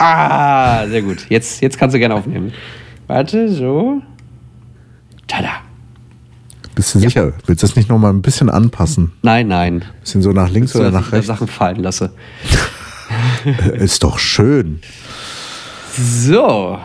[0.00, 1.26] Ah, sehr gut.
[1.28, 2.52] Jetzt, jetzt kannst du gerne aufnehmen.
[3.06, 4.00] Warte, so.
[5.26, 5.50] Tada.
[6.74, 7.32] Bist du sicher?
[7.46, 9.12] Willst du das nicht noch mal ein bisschen anpassen?
[9.22, 9.84] Nein, nein.
[10.00, 11.26] Bisschen so nach links So, oder nach ich da rechts?
[11.26, 12.10] Sachen fallen lasse.
[13.44, 14.80] Äh, Ist doch schön.
[15.96, 16.78] So.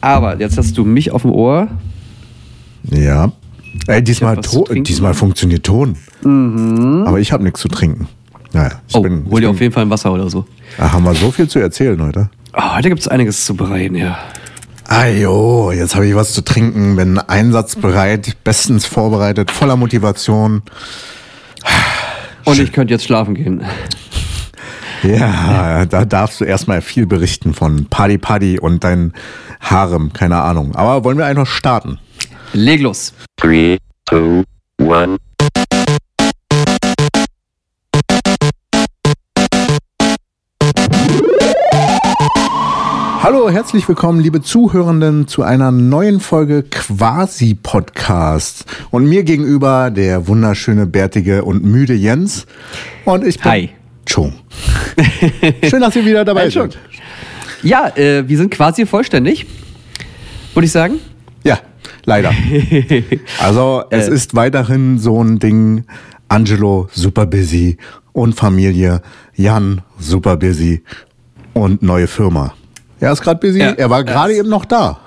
[0.00, 1.68] Aber jetzt hast du mich auf dem Ohr.
[2.90, 3.32] Ja.
[3.86, 4.38] Ey, diesmal,
[4.70, 5.96] diesmal funktioniert Ton.
[7.06, 8.06] Aber ich habe nichts zu trinken.
[8.52, 10.46] Naja, ich Oh, bin, hol dir auf jeden Fall ein Wasser oder so.
[10.78, 12.30] Ach, haben wir so viel zu erzählen heute.
[12.56, 14.16] Oh, heute gibt es einiges zu bereiten, ja.
[14.86, 20.62] Ajo, jetzt habe ich was zu trinken, bin einsatzbereit, bestens vorbereitet, voller Motivation.
[22.44, 23.64] Und ich könnte jetzt schlafen gehen.
[25.02, 29.12] Ja, da darfst du erstmal viel berichten von Paddy Paddy und dein
[29.60, 30.74] Harem, keine Ahnung.
[30.76, 31.98] Aber wollen wir einfach starten?
[32.52, 33.12] Leg los.
[33.36, 34.44] Three, two,
[34.78, 35.16] one.
[43.24, 48.66] Hallo, herzlich willkommen, liebe Zuhörenden, zu einer neuen Folge Quasi Podcast.
[48.90, 52.44] Und mir gegenüber der wunderschöne, bärtige und müde Jens.
[53.06, 53.70] Und ich bin Hi.
[54.04, 54.34] Chung.
[55.64, 56.78] Schön, dass ihr wieder dabei Hi, seid.
[57.62, 59.46] Ja, äh, wir sind quasi vollständig,
[60.52, 60.96] würde ich sagen.
[61.44, 61.60] Ja,
[62.04, 62.30] leider.
[63.40, 64.12] Also es Äh.
[64.16, 65.84] ist weiterhin so ein Ding.
[66.28, 67.78] Angelo super busy
[68.12, 69.00] und Familie.
[69.34, 70.82] Jan super busy
[71.54, 72.52] und neue Firma.
[73.00, 73.60] Er ist gerade busy.
[73.60, 75.00] Ja, er war gerade eben noch da.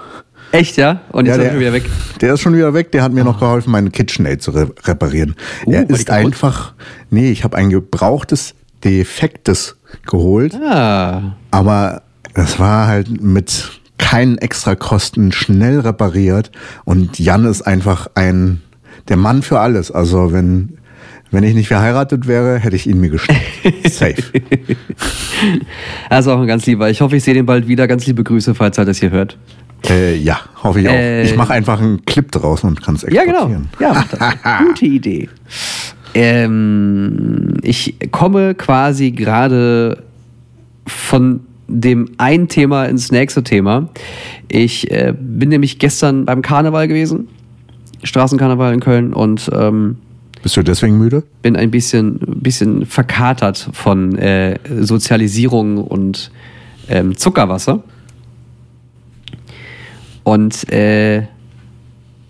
[0.52, 1.02] Echt, ja?
[1.12, 1.84] Und jetzt Ja, der, wir wieder weg.
[2.22, 2.92] Der ist schon wieder weg.
[2.92, 5.36] Der hat mir noch geholfen, meinen KitchenAid zu re reparieren.
[5.66, 6.74] Uh, er ist einfach.
[7.10, 10.56] Nee, ich habe ein gebrauchtes, defektes geholt.
[10.56, 11.36] Ah.
[11.52, 12.02] Aber
[12.34, 16.52] das war halt mit keinen Extrakosten schnell repariert.
[16.86, 18.62] Und Jan ist einfach ein
[19.10, 19.92] der Mann für alles.
[19.92, 20.78] Also wenn
[21.32, 23.42] wenn ich nicht verheiratet wäre, hätte ich ihn mir geschnappt.
[23.90, 24.16] Safe.
[26.10, 26.90] Also auch ein ganz lieber.
[26.90, 27.88] Ich hoffe, ich sehe den bald wieder.
[27.88, 29.38] Ganz liebe Grüße, falls er das hier hört.
[29.88, 30.94] äh, ja, hoffe ich auch.
[30.94, 33.48] Äh, ich mache einfach einen Clip draus und kann es Ja, genau.
[33.50, 33.70] exportieren.
[33.80, 35.30] Ja, das- gute Idee.
[36.16, 40.04] Ähm, ich komme quasi gerade
[40.88, 43.90] von dem einen Thema ins nächste Thema.
[44.48, 47.28] Ich äh, bin nämlich gestern beim Karneval gewesen,
[48.04, 49.98] Straßenkarneval in Köln und ähm,
[50.48, 51.24] Bist du deswegen müde?
[51.42, 56.32] bin ein bisschen, bisschen verkatert von äh, Sozialisierung und
[56.88, 57.84] ähm, Zuckerwasser.
[60.24, 61.24] Und äh,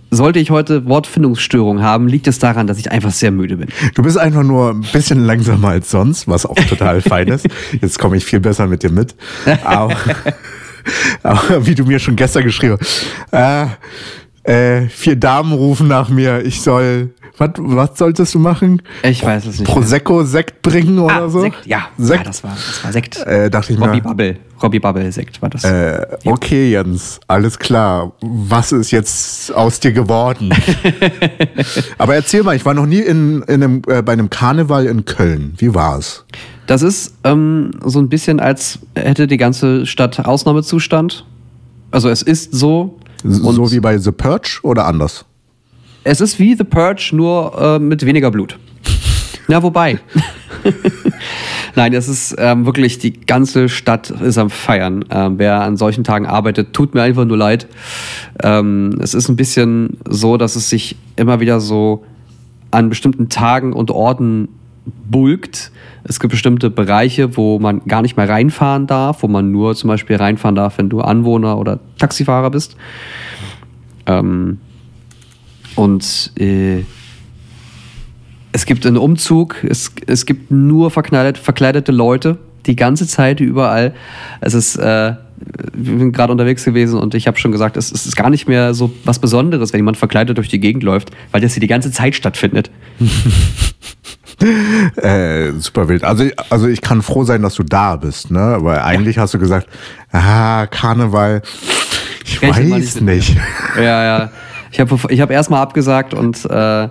[0.10, 3.68] sollte ich heute Wortfindungsstörungen haben, liegt es daran, dass ich einfach sehr müde bin.
[3.94, 7.46] Du bist einfach nur ein bisschen langsamer als sonst, was auch total fein ist.
[7.80, 9.14] Jetzt komme ich viel besser mit dir mit.
[9.64, 9.96] Aber,
[11.22, 13.68] aber wie du mir schon gestern geschrieben hast, äh,
[14.48, 18.82] äh, vier Damen rufen nach mir, ich soll, was, was solltest du machen?
[19.04, 19.70] Ich weiß es nicht.
[19.70, 21.42] Prosecco-Sekt bringen oder ah, so?
[21.42, 21.90] Sekt, ja.
[21.98, 22.20] Sekt?
[22.20, 23.18] ja, das war, das war Sekt.
[23.28, 24.38] Äh, dachte ich Robbie mir, Bubble.
[24.64, 25.66] Robbie Bubble Sekt war das.
[25.66, 28.14] äh, okay Jens, alles klar.
[28.22, 30.54] Was ist jetzt aus dir geworden?
[31.98, 35.04] aber erzähl mal, ich war noch nie in, in einem, äh, bei einem Karneval in
[35.04, 35.56] Köln.
[35.58, 36.26] Wie war's?
[36.68, 41.26] Das ist ähm, so ein bisschen, als hätte die ganze Stadt Ausnahmezustand.
[41.92, 42.98] Also es ist so.
[43.24, 45.26] Und So wie bei The Purge oder anders?
[46.04, 48.58] es ist wie The Purge, nur äh, mit weniger Blut.
[49.50, 50.00] Na, wobei.
[51.76, 55.06] Nein, es ist ähm, wirklich, die ganze Stadt ist am Feiern.
[55.10, 57.68] Ähm, wer an solchen Tagen arbeitet, tut mir einfach nur leid.
[58.42, 62.04] Ähm, es ist ein bisschen so, dass es sich immer wieder so
[62.72, 64.50] an bestimmten Tagen und Orten
[65.10, 65.72] bulkt.
[66.04, 69.90] Es gibt bestimmte Bereiche, wo man gar nicht mehr reinfahren darf, wo man nur zum
[69.90, 72.78] Beispiel reinfahren darf, wenn du Anwohner oder Taxifahrer bist.
[74.06, 74.60] Ähm,
[75.76, 76.84] und äh,
[78.52, 83.94] es gibt einen Umzug, es, es gibt nur verkleidet, verkleidete Leute, die ganze Zeit überall.
[84.42, 85.14] Es ist, äh,
[85.74, 88.48] wir sind gerade unterwegs gewesen und ich habe schon gesagt, es, es ist gar nicht
[88.48, 91.68] mehr so was Besonderes, wenn jemand verkleidet durch die Gegend läuft, weil das hier die
[91.68, 92.72] ganze Zeit stattfindet.
[94.40, 96.04] Äh, super wild.
[96.04, 98.58] Also, also ich kann froh sein, dass du da bist, ne?
[98.60, 99.68] Weil eigentlich hast du gesagt,
[100.12, 101.42] ah, Karneval,
[102.24, 103.38] ich mal weiß nicht mit nicht.
[103.78, 104.32] Ja, ja.
[104.72, 106.90] Ich habe ich hab erstmal abgesagt und äh,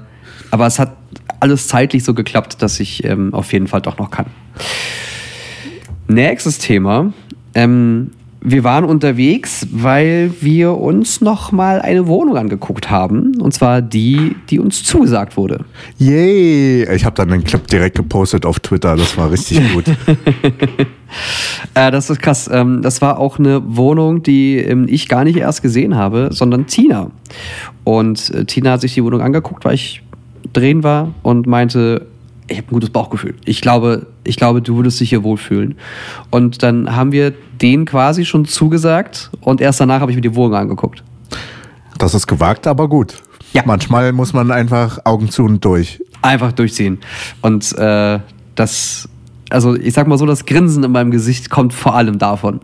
[0.51, 0.97] aber es hat
[1.41, 4.27] alles zeitlich so geklappt, dass ich ähm, auf jeden Fall doch noch kann.
[6.09, 7.13] Nächstes Thema.
[7.55, 8.13] Ähm,
[8.49, 13.41] wir waren unterwegs, weil wir uns noch mal eine Wohnung angeguckt haben.
[13.41, 15.65] Und zwar die, die uns zugesagt wurde.
[15.99, 16.89] Yay!
[16.95, 19.87] Ich habe dann den Clip direkt gepostet auf Twitter, das war richtig gut.
[21.75, 22.49] Äh, das ist krass.
[22.53, 26.67] Ähm, das war auch eine Wohnung, die ähm, ich gar nicht erst gesehen habe, sondern
[26.67, 27.11] Tina.
[27.83, 30.03] Und äh, Tina hat sich die Wohnung angeguckt, weil ich
[30.53, 32.07] drehen war und meinte,
[32.49, 33.35] ich habe ein gutes Bauchgefühl.
[33.45, 35.77] Ich glaube, ich glaube, du würdest dich hier wohlfühlen.
[36.31, 40.35] Und dann haben wir den quasi schon zugesagt und erst danach habe ich mir die
[40.35, 41.03] Wohnung angeguckt.
[41.99, 43.15] Das ist gewagt, aber gut.
[43.53, 43.63] Ja.
[43.65, 46.03] Manchmal muss man einfach Augen zu und durch.
[46.23, 46.99] Einfach durchziehen.
[47.41, 48.21] Und äh,
[48.55, 49.09] das,
[49.51, 52.61] also ich sag mal so, das Grinsen in meinem Gesicht kommt vor allem davon.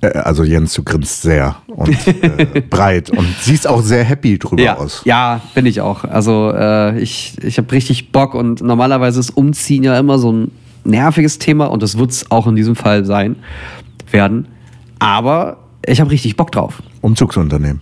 [0.00, 1.88] Äh, Also Jens, du grinst sehr und
[2.22, 5.02] äh, breit und siehst auch sehr happy drüber Ja, aus.
[5.04, 6.04] ja, bin ich auch.
[6.04, 10.50] Also äh, ich, ich habe richtig Bock und normalerweise ist Umziehen ja immer so ein
[10.84, 13.36] nerviges Thema und das wird es auch in diesem Fall sein
[14.10, 14.46] werden.
[15.00, 16.82] Aber ich habe richtig Bock drauf.
[17.02, 17.80] Umzugsunternehmen.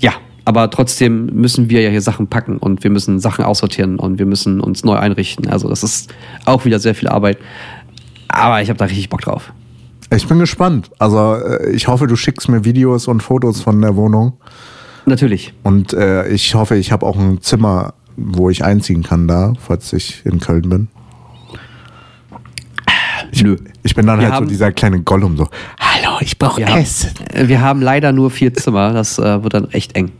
[0.00, 0.12] Ja,
[0.44, 4.26] aber trotzdem müssen wir ja hier Sachen packen und wir müssen Sachen aussortieren und wir
[4.26, 5.48] müssen uns neu einrichten.
[5.48, 6.12] Also das ist
[6.44, 7.38] auch wieder sehr viel Arbeit.
[8.28, 9.52] Aber ich habe da richtig Bock drauf.
[10.14, 10.90] Ich bin gespannt.
[10.98, 14.34] Also äh, ich hoffe, du schickst mir Videos und Fotos von der Wohnung.
[15.06, 15.54] Natürlich.
[15.62, 19.92] Und äh, ich hoffe, ich habe auch ein Zimmer, wo ich einziehen kann da, falls
[19.92, 20.88] ich in Köln bin.
[23.30, 23.56] Ich, Nö.
[23.82, 25.48] ich bin dann Wir halt so haben- dieser kleine Gollum so,
[25.80, 27.10] hallo, ich brauche haben, Essen.
[27.32, 28.92] äh, wir haben leider nur vier Zimmer.
[28.92, 30.12] Das äh, wird dann echt eng.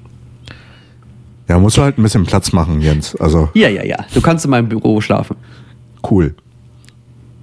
[1.49, 3.15] Ja, musst du halt ein bisschen Platz machen, Jens.
[3.17, 3.99] Also Ja, ja, ja.
[4.15, 5.37] Du kannst in meinem Büro schlafen.
[6.11, 6.35] cool.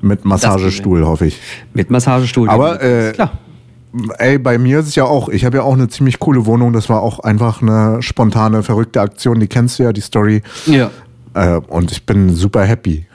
[0.02, 1.40] Mit Massagestuhl, hoffe ich.
[1.74, 2.50] Mit Massagestuhl.
[2.50, 3.32] Aber, äh, klar.
[4.20, 6.74] Ey, bei mir ist es ja auch, ich habe ja auch eine ziemlich coole Wohnung.
[6.74, 9.40] Das war auch einfach eine spontane, verrückte Aktion.
[9.40, 10.44] Die kennst du ja, die Story.
[10.68, 10.92] Ja.
[11.34, 13.08] Äh, und ich bin super happy.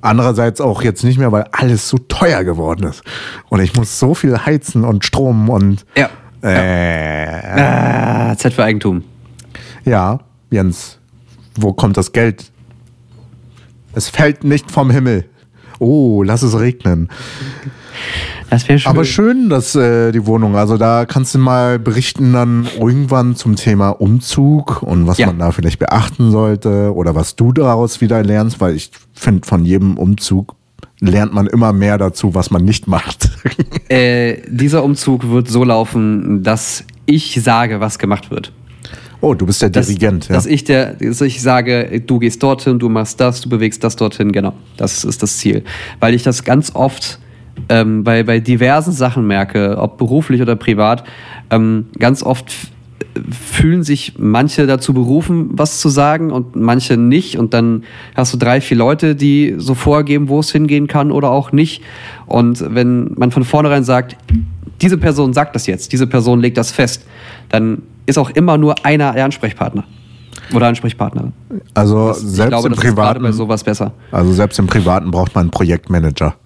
[0.00, 3.02] Andererseits auch jetzt nicht mehr, weil alles so teuer geworden ist.
[3.48, 5.84] Und ich muss so viel heizen und Strom und.
[5.96, 6.08] Ja.
[6.42, 9.02] Äh, Ah, Z für Eigentum.
[9.84, 10.18] ja,
[10.50, 10.98] Jens,
[11.56, 12.50] wo kommt das Geld?
[13.94, 15.24] Es fällt nicht vom Himmel.
[15.82, 17.08] Oh, lass es regnen.
[18.50, 18.90] Das wäre schön.
[18.90, 23.56] Aber schön, dass äh, die Wohnung, also da kannst du mal berichten dann irgendwann zum
[23.56, 25.26] Thema Umzug und was Ja.
[25.26, 29.64] man da vielleicht beachten sollte oder was du daraus wieder lernst, weil ich finde, von
[29.64, 30.54] jedem Umzug
[31.00, 33.30] lernt man immer mehr dazu, was man nicht macht.
[33.88, 38.50] Äh, dieser Umzug wird so laufen, dass ich sage, was gemacht wird.
[39.22, 40.34] Oh, du bist der Dass, Dirigent, ja.
[40.34, 43.96] dass, ich der, dass ich sage, du gehst dorthin, du machst das, du bewegst das
[43.96, 44.52] dorthin, genau.
[44.76, 45.62] Das ist das Ziel.
[46.00, 47.18] Weil ich das ganz oft
[47.68, 51.04] ähm, bei, bei diversen Sachen merke, ob beruflich oder privat,
[51.50, 52.52] ähm, ganz oft
[53.30, 57.36] fühlen sich manche dazu berufen, was zu sagen und manche nicht.
[57.38, 57.84] Und dann
[58.14, 61.82] hast du drei, vier Leute, die so vorgeben, wo es hingehen kann oder auch nicht.
[62.26, 64.16] Und wenn man von vornherein sagt,
[64.80, 67.06] diese Person sagt das jetzt, diese Person legt das fest,
[67.50, 69.84] dann ist auch immer nur einer der Ansprechpartner.
[70.54, 71.32] Oder Ansprechpartnerin.
[71.74, 73.92] Also ich selbst glaube, im das gerade bei Privaten, sowas besser.
[74.10, 76.34] also selbst im Privaten braucht man einen Projektmanager.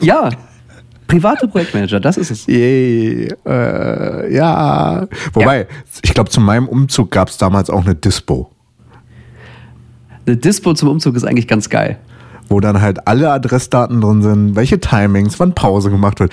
[0.00, 0.30] Ja,
[1.06, 2.46] private Projektmanager, das ist es.
[2.46, 5.06] Yay, äh, ja.
[5.32, 5.66] Wobei,
[6.02, 8.50] ich glaube, zu meinem Umzug gab es damals auch eine Dispo.
[10.26, 11.98] Eine Dispo zum Umzug ist eigentlich ganz geil.
[12.48, 16.32] wo dann halt alle Adressdaten drin sind, welche Timings, wann Pause gemacht wird.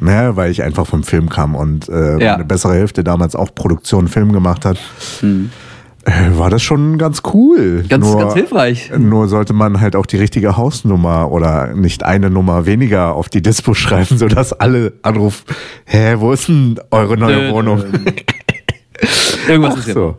[0.00, 2.32] Ne, weil ich einfach vom Film kam und äh, Ja.
[2.32, 4.78] meine bessere Hälfte damals auch Produktion Film gemacht hat.
[5.22, 7.80] Äh, war das schon ganz cool.
[7.82, 7.88] Hm.
[7.88, 8.90] Ganz- ganz hilfreich.
[8.96, 13.42] Nur sollte man halt auch die richtige Hausnummer oder nicht eine Nummer weniger auf die
[13.42, 15.44] Dispo schreiben, sodass alle anrufen,
[15.84, 17.82] hä, wo ist denn eure neue Wohnung?
[19.48, 19.94] Irgendwas Ach ist ja.
[19.94, 20.16] so.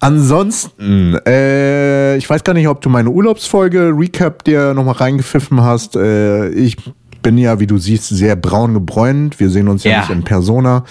[0.00, 5.96] Ansonsten, äh, ich weiß gar nicht, ob du meine Urlaubsfolge Recap dir nochmal reingepfiffen hast.
[5.96, 6.76] Äh, ich
[7.24, 9.40] bin ja, wie du siehst, sehr braun gebräunt.
[9.40, 10.00] Wir sehen uns ja, Ja.
[10.00, 10.84] nicht in Persona,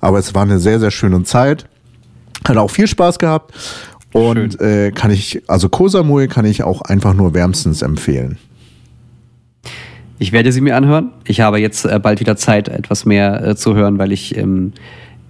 [0.00, 1.66] aber es war eine sehr, sehr schöne Zeit.
[2.48, 3.52] Hat auch viel Spaß gehabt.
[4.12, 8.38] Und äh, kann ich, also Koh Samui kann ich auch einfach nur wärmstens empfehlen.
[10.18, 11.10] Ich werde sie mir anhören.
[11.24, 14.72] Ich habe jetzt äh, bald wieder Zeit, etwas mehr äh, zu hören, weil ich ähm,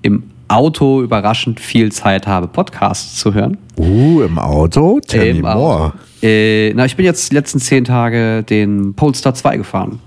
[0.02, 3.56] im Auto überraschend viel Zeit habe, Podcasts zu hören.
[3.78, 4.98] Uh, im Auto?
[5.06, 5.84] Tell Im me more.
[5.84, 5.92] Auto.
[6.22, 10.00] Äh, na, ich bin jetzt die letzten zehn Tage den Polestar 2 gefahren.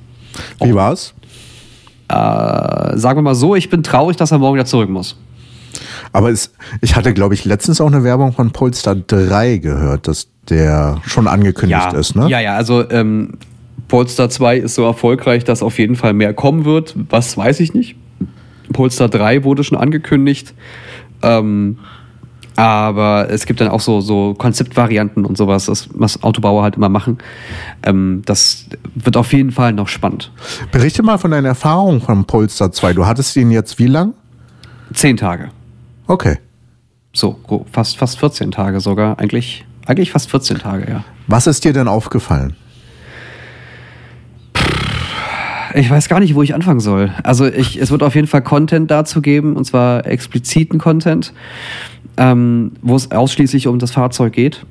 [0.61, 1.13] Wie war's?
[2.09, 5.17] Äh, sagen wir mal so, ich bin traurig, dass er morgen wieder zurück muss.
[6.11, 10.27] Aber es, ich hatte, glaube ich, letztens auch eine Werbung von Polestar 3 gehört, dass
[10.49, 12.27] der schon angekündigt ist, ne?
[12.29, 13.37] Ja, ja, also ähm,
[13.87, 16.95] Polestar 2 ist so erfolgreich, dass auf jeden Fall mehr kommen wird.
[17.09, 17.95] Was weiß ich nicht.
[18.71, 20.53] Polestar 3 wurde schon angekündigt.
[21.21, 21.79] Ähm,
[22.55, 26.89] aber es gibt dann auch so, so Konzeptvarianten und sowas, das, was Autobauer halt immer
[26.89, 27.17] machen.
[27.83, 30.31] Ähm, das wird auf jeden Fall noch spannend.
[30.71, 32.93] Berichte mal von deinen Erfahrungen vom Polestar 2.
[32.93, 34.13] Du hattest ihn jetzt wie lang?
[34.93, 35.49] Zehn Tage.
[36.07, 36.37] Okay.
[37.13, 37.39] So,
[37.71, 39.19] fast, fast 14 Tage sogar.
[39.19, 41.03] Eigentlich, eigentlich fast 14 Tage, ja.
[41.27, 42.55] Was ist dir denn aufgefallen?
[45.75, 47.11] Ich weiß gar nicht, wo ich anfangen soll.
[47.23, 51.33] Also ich, es wird auf jeden Fall Content dazu geben, und zwar expliziten Content,
[52.17, 54.65] ähm, wo es ausschließlich um das Fahrzeug geht.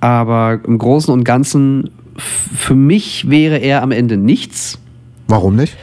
[0.00, 4.78] Aber im Großen und Ganzen für mich wäre er am Ende nichts,
[5.28, 5.76] Warum nicht?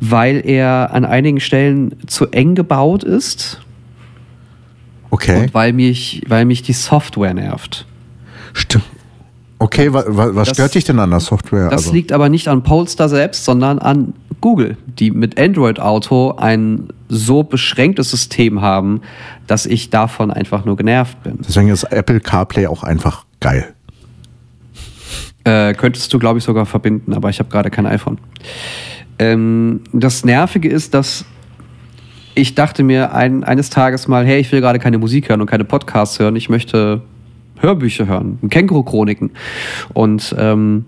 [0.00, 3.60] weil er an einigen Stellen zu eng gebaut ist
[5.10, 5.42] Okay.
[5.42, 7.86] und weil mich, weil mich die Software nervt.
[8.54, 8.84] Stimmt.
[9.60, 11.64] Okay, wa, wa, was Das- stört dich denn an der Software?
[11.70, 16.32] Das Also, liegt aber nicht an Polestar selbst, sondern an Google, die mit Android Auto
[16.36, 19.00] ein so beschränktes System haben,
[19.48, 21.38] dass ich davon einfach nur genervt bin.
[21.46, 23.74] deswegen ist Apple CarPlay auch einfach geil.
[25.44, 28.18] Äh, könntest du, glaube ich, sogar verbinden, aber ich habe gerade kein iPhone.
[29.18, 31.24] Ähm, das Nervige ist, dass
[32.34, 35.48] ich dachte mir ein, eines Tages mal, hey, ich will gerade keine Musik hören und
[35.48, 37.02] keine Podcasts hören, ich möchte
[37.60, 39.30] Hörbücher hören, Känguru-Chroniken.
[39.94, 40.84] Und ähm,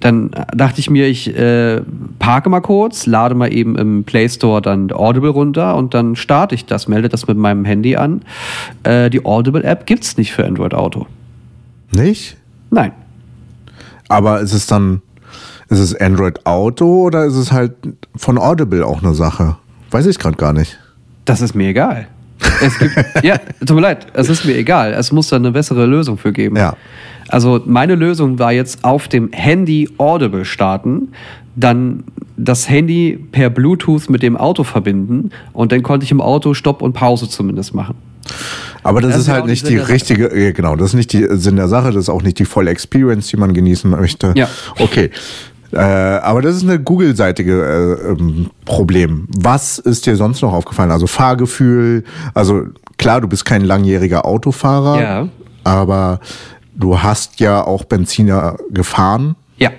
[0.00, 1.80] dann dachte ich mir, ich äh,
[2.18, 6.54] parke mal kurz, lade mal eben im Play Store dann Audible runter und dann starte
[6.54, 8.22] ich das, melde das mit meinem Handy an.
[8.82, 11.06] Äh, die Audible-App gibt es nicht für Android Auto.
[11.92, 12.36] Nicht?
[12.70, 12.92] Nein.
[14.08, 15.02] Aber ist es dann,
[15.68, 17.74] ist es Android Auto oder ist es halt
[18.14, 19.56] von Audible auch eine Sache?
[19.90, 20.78] Weiß ich gerade gar nicht.
[21.24, 22.06] Das ist mir egal.
[22.60, 24.92] Es gibt, ja, tut mir leid, es ist mir egal.
[24.92, 26.56] Es muss da eine bessere Lösung für geben.
[26.56, 26.76] Ja.
[27.28, 31.08] Also meine Lösung war jetzt auf dem Handy Audible starten,
[31.56, 32.04] dann
[32.36, 36.82] das Handy per Bluetooth mit dem Auto verbinden und dann konnte ich im Auto Stopp
[36.82, 37.94] und Pause zumindest machen.
[38.82, 41.56] Aber das, Das ist halt nicht die richtige, ja, genau, das ist nicht die Sinn
[41.56, 44.32] der Sache, das ist auch nicht die volle Experience, die man genießen möchte.
[44.36, 44.48] Ja.
[44.78, 45.10] Okay.
[45.72, 47.52] Äh, aber das ist eine Google-seitige
[48.06, 49.26] äh, ähm, Problem.
[49.36, 50.90] Was ist dir sonst noch aufgefallen?
[50.90, 52.04] Also Fahrgefühl,
[52.34, 52.64] also
[52.98, 55.28] klar, du bist kein langjähriger Autofahrer, Ja.
[55.64, 56.20] aber
[56.74, 59.36] du hast ja auch Benziner gefahren.
[59.58, 59.70] Ja.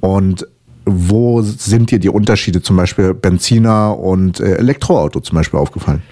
[0.00, 0.46] Und
[0.84, 6.02] wo sind dir die Unterschiede zum Beispiel Benziner und äh, Elektroauto zum Beispiel aufgefallen?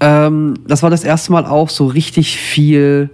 [0.00, 3.08] Ähm, das war das erste Mal auch so richtig viel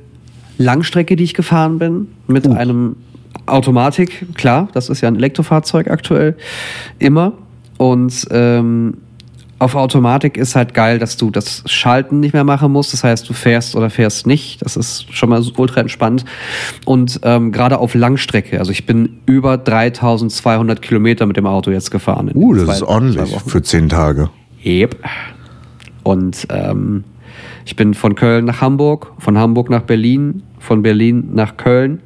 [0.58, 2.96] Langstrecke, die ich gefahren bin, mit einem
[3.46, 4.34] Automatik.
[4.34, 6.36] Klar, das ist ja ein Elektrofahrzeug aktuell,
[6.98, 7.32] immer.
[7.78, 8.98] Und ähm,
[9.58, 12.92] auf Automatik ist halt geil, dass du das Schalten nicht mehr machen musst.
[12.92, 14.60] Das heißt, du fährst oder fährst nicht.
[14.62, 16.24] Das ist schon mal ultra entspannt.
[16.84, 21.92] Und ähm, gerade auf Langstrecke, also ich bin über 3200 Kilometer mit dem Auto jetzt
[21.92, 22.30] gefahren.
[22.34, 24.30] Uh, das zwei- ist ordentlich für zehn Tage.
[24.64, 24.96] Yep.
[26.02, 27.04] Und ähm,
[27.64, 32.00] ich bin von Köln nach Hamburg, von Hamburg nach Berlin, von Berlin nach Köln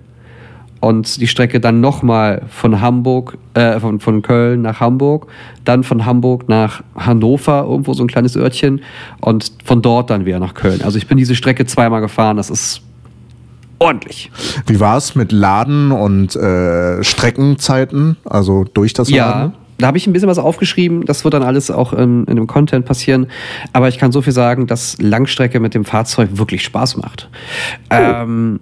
[0.86, 5.26] und die Strecke dann nochmal von Hamburg, äh, von, von Köln nach Hamburg,
[5.64, 8.80] dann von Hamburg nach Hannover, irgendwo so ein kleines Örtchen
[9.20, 10.82] und von dort dann wieder nach Köln.
[10.82, 12.82] Also ich bin diese Strecke zweimal gefahren, das ist
[13.80, 14.30] ordentlich.
[14.68, 19.54] Wie war es mit Laden und äh, Streckenzeiten, also durch das Ja, Laden?
[19.78, 21.04] da habe ich ein bisschen was aufgeschrieben.
[21.04, 23.26] Das wird dann alles auch in, in dem Content passieren.
[23.72, 27.28] Aber ich kann so viel sagen, dass Langstrecke mit dem Fahrzeug wirklich Spaß macht.
[27.90, 28.60] Ähm,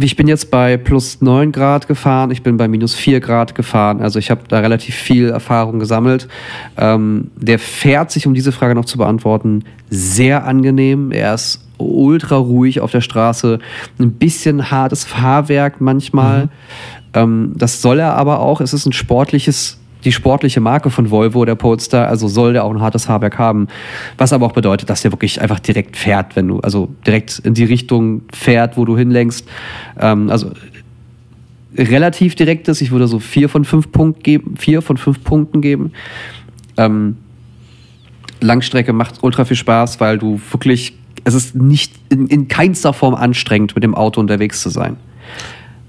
[0.00, 4.00] ich bin jetzt bei plus 9 Grad gefahren, ich bin bei minus 4 Grad gefahren.
[4.00, 6.28] Also ich habe da relativ viel Erfahrung gesammelt.
[6.76, 11.12] Ähm, der fährt sich, um diese Frage noch zu beantworten, sehr angenehm.
[11.12, 13.58] Er ist ultra ruhig auf der Straße.
[13.98, 16.48] Ein bisschen hartes Fahrwerk manchmal.
[17.14, 18.60] Ähm, das soll er aber auch.
[18.60, 22.08] Es ist ein sportliches, die sportliche Marke von Volvo, der Polestar.
[22.08, 23.68] Also soll der auch ein hartes Fahrwerk haben.
[24.18, 27.54] Was aber auch bedeutet, dass der wirklich einfach direkt fährt, wenn du, also direkt in
[27.54, 29.48] die Richtung fährt, wo du hinlenkst.
[29.98, 30.50] Ähm, also
[31.76, 32.80] relativ direkt ist.
[32.80, 35.92] Ich würde so vier von fünf Punkten geben, vier von fünf Punkten geben.
[36.76, 37.16] Ähm,
[38.40, 43.14] Langstrecke macht ultra viel Spaß, weil du wirklich, es ist nicht in, in keinster Form
[43.14, 44.96] anstrengend, mit dem Auto unterwegs zu sein.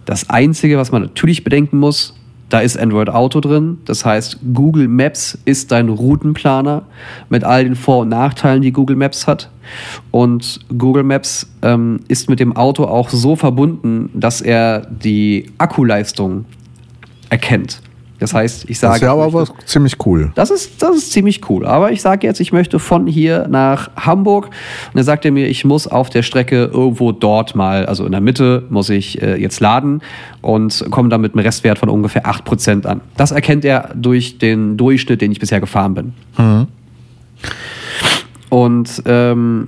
[0.05, 2.15] Das Einzige, was man natürlich bedenken muss,
[2.49, 3.79] da ist Android Auto drin.
[3.85, 6.83] Das heißt, Google Maps ist dein Routenplaner
[7.29, 9.49] mit all den Vor- und Nachteilen, die Google Maps hat.
[10.11, 16.45] Und Google Maps ähm, ist mit dem Auto auch so verbunden, dass er die Akkuleistung
[17.29, 17.81] erkennt.
[18.17, 18.91] Das heißt, ich sage.
[18.93, 20.31] Das ist ja aber möchte- was ziemlich cool.
[20.36, 21.65] das ist, das ist ziemlich cool.
[21.65, 24.45] Aber ich sage jetzt, ich möchte von hier nach Hamburg.
[24.45, 24.51] Und
[24.95, 28.22] dann sagt er mir, ich muss auf der Strecke irgendwo dort mal, also in der
[28.22, 30.01] Mitte, muss ich äh, jetzt laden
[30.41, 33.01] und komme dann mit einem Restwert von ungefähr 8% an.
[33.17, 36.13] Das erkennt er durch den Durchschnitt, den ich bisher gefahren bin.
[38.50, 39.67] Und ähm,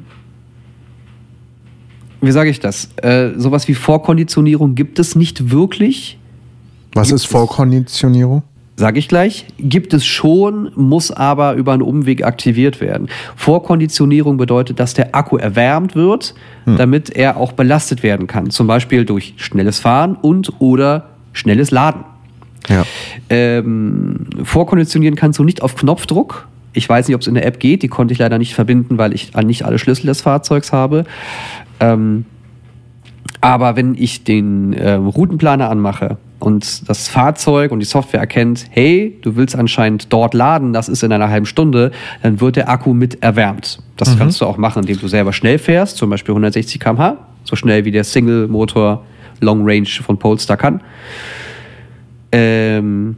[2.21, 2.89] wie sage ich das?
[2.97, 6.16] Äh, sowas wie Vorkonditionierung gibt es nicht wirklich.
[6.97, 8.43] Was ist Vorkonditionierung?
[8.75, 9.45] Sage ich gleich.
[9.57, 13.07] Gibt es schon, muss aber über einen Umweg aktiviert werden.
[13.35, 16.35] Vorkonditionierung bedeutet, dass der Akku erwärmt wird,
[16.65, 18.51] damit er auch belastet werden kann.
[18.51, 22.03] Zum Beispiel durch schnelles Fahren und oder schnelles Laden.
[22.67, 22.85] Ja.
[23.29, 26.47] Ähm, vorkonditionieren kannst du nicht auf Knopfdruck.
[26.73, 27.81] Ich weiß nicht, ob es in der App geht.
[27.81, 31.05] Die konnte ich leider nicht verbinden, weil ich nicht alle Schlüssel des Fahrzeugs habe.
[31.79, 32.25] Ähm,
[33.41, 39.17] Aber wenn ich den äh, Routenplaner anmache und das Fahrzeug und die Software erkennt, hey,
[39.21, 41.91] du willst anscheinend dort laden, das ist in einer halben Stunde,
[42.21, 43.79] dann wird der Akku mit erwärmt.
[43.95, 47.55] Das kannst du auch machen, indem du selber schnell fährst, zum Beispiel 160 km/h, so
[47.55, 49.03] schnell wie der Single-Motor
[49.39, 50.81] Long Range von Polestar kann.
[52.31, 53.17] Ähm,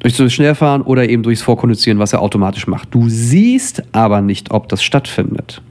[0.00, 2.92] durch das Schnellfahren oder eben durchs Vorkondizieren, was er automatisch macht.
[2.92, 5.62] Du siehst aber nicht, ob das stattfindet.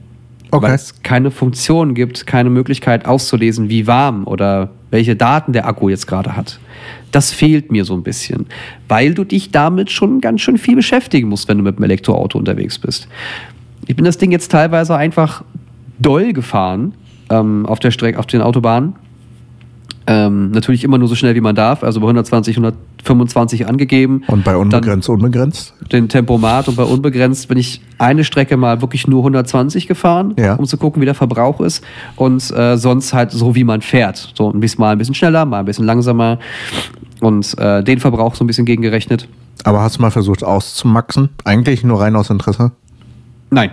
[0.50, 0.66] Okay.
[0.66, 5.88] Weil es keine Funktion gibt, keine Möglichkeit auszulesen, wie warm oder welche Daten der Akku
[5.88, 6.60] jetzt gerade hat.
[7.10, 8.46] Das fehlt mir so ein bisschen,
[8.88, 12.38] weil du dich damit schon ganz schön viel beschäftigen musst, wenn du mit dem Elektroauto
[12.38, 13.08] unterwegs bist.
[13.86, 15.42] Ich bin das Ding jetzt teilweise einfach
[15.98, 16.94] doll gefahren
[17.30, 18.94] ähm, auf der Strecke, auf den Autobahnen.
[20.06, 24.22] Ähm, natürlich immer nur so schnell wie man darf, also bei 120, 125 angegeben.
[24.26, 25.74] Und bei Dann- unbegrenzt, unbegrenzt?
[25.92, 30.54] den Tempomat und bei unbegrenzt bin ich eine Strecke mal wirklich nur 120 gefahren, Ja.
[30.54, 31.84] um zu gucken, wie der Verbrauch ist.
[32.16, 34.32] Und äh, sonst halt so, wie man fährt.
[34.34, 36.38] So ein bisschen mal ein bisschen schneller, mal ein bisschen langsamer.
[37.20, 39.28] Und äh, den Verbrauch so ein bisschen gegengerechnet.
[39.64, 41.28] Aber hast du mal versucht auszumaxen?
[41.44, 42.72] Eigentlich nur rein aus Interesse?
[43.50, 43.70] Nein.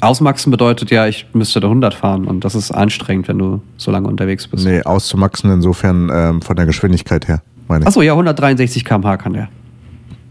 [0.00, 2.26] Ausmaxen bedeutet ja, ich müsste da 100 fahren.
[2.26, 4.64] Und das ist anstrengend, wenn du so lange unterwegs bist.
[4.64, 7.88] Nee, auszumaxen insofern ähm, von der Geschwindigkeit her, meine ich.
[7.88, 9.48] Achso, ja, 163 km/h kann der.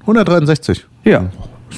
[0.02, 0.86] 163.
[1.04, 1.30] Ja.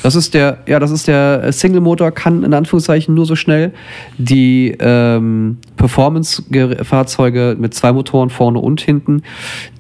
[0.03, 3.73] Das ist der, ja, das ist der äh, Single-Motor, kann in Anführungszeichen nur so schnell.
[4.17, 9.23] Die ähm, Performance-Fahrzeuge mit zwei Motoren vorne und hinten,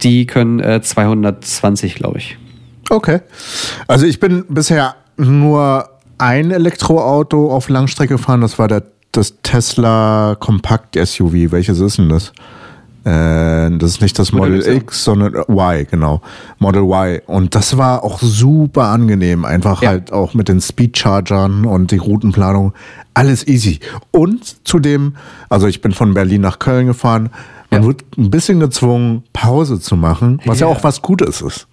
[0.01, 2.37] die können äh, 220, glaube ich.
[2.89, 3.19] Okay.
[3.87, 5.89] Also ich bin bisher nur
[6.19, 8.41] ein Elektroauto auf Langstrecke gefahren.
[8.41, 11.51] Das war der, das Tesla Kompakt SUV.
[11.51, 12.31] Welches ist denn das?
[13.05, 14.83] Äh, das ist nicht das Model Model X.
[14.83, 16.21] X, sondern Y, genau.
[16.59, 17.19] Model Y.
[17.27, 19.45] Und das war auch super angenehm.
[19.45, 19.89] Einfach Ja.
[19.89, 22.73] halt auch mit den Speedchargern und die Routenplanung.
[23.13, 23.79] Alles easy.
[24.11, 25.15] Und zudem,
[25.49, 27.29] also ich bin von Berlin nach Köln gefahren.
[27.71, 27.87] Man Ja.
[27.87, 30.73] wird ein bisschen gezwungen, Pause zu machen, was ja, Ja.
[30.75, 31.67] auch was Gutes ist.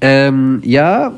[0.00, 1.12] Ähm, ja,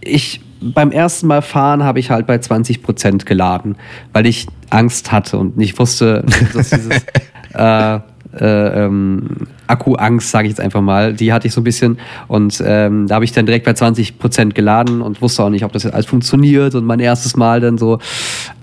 [0.00, 3.76] ich beim ersten Mal fahren habe ich halt bei 20 Prozent geladen,
[4.12, 7.04] weil ich Angst hatte und nicht wusste, dass dieses
[7.54, 7.98] äh,
[8.40, 9.28] äh, ähm,
[9.66, 11.98] Akkuangst, sage ich jetzt einfach mal, die hatte ich so ein bisschen
[12.28, 15.64] und ähm, da habe ich dann direkt bei 20 Prozent geladen und wusste auch nicht,
[15.64, 17.98] ob das jetzt alles funktioniert und mein erstes Mal dann so.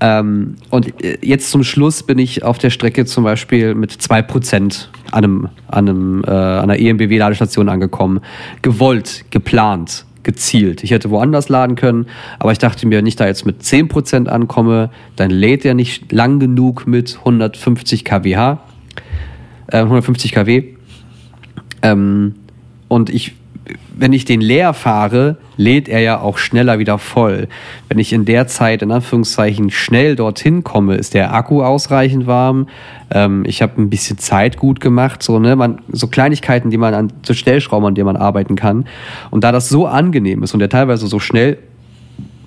[0.02, 4.22] Ähm, und äh, jetzt zum Schluss bin ich auf der Strecke zum Beispiel mit 2
[4.24, 8.22] Prozent an, einem, an, einem, äh, an einer EMBW-Ladestation angekommen.
[8.62, 10.84] Gewollt, geplant, gezielt.
[10.84, 12.08] Ich hätte woanders laden können,
[12.40, 16.12] aber ich dachte mir, wenn ich da jetzt mit 10% ankomme, dann lädt er nicht
[16.12, 18.58] lang genug mit 150 kWh,
[19.68, 20.64] äh, 150 kW.
[21.82, 22.36] Ähm,
[22.88, 23.36] und ich,
[24.00, 27.50] wenn ich den leer fahre, lädt er ja auch schneller wieder voll.
[27.90, 32.68] Wenn ich in der Zeit, in Anführungszeichen, schnell dorthin komme, ist der Akku ausreichend warm.
[33.12, 35.58] Ähm, ich habe ein bisschen Zeit gut gemacht, so, ne?
[35.58, 38.86] man, so Kleinigkeiten, die man an, so Stellschrauben, an denen man arbeiten kann.
[39.32, 41.58] Und da das so angenehm ist und der teilweise so schnell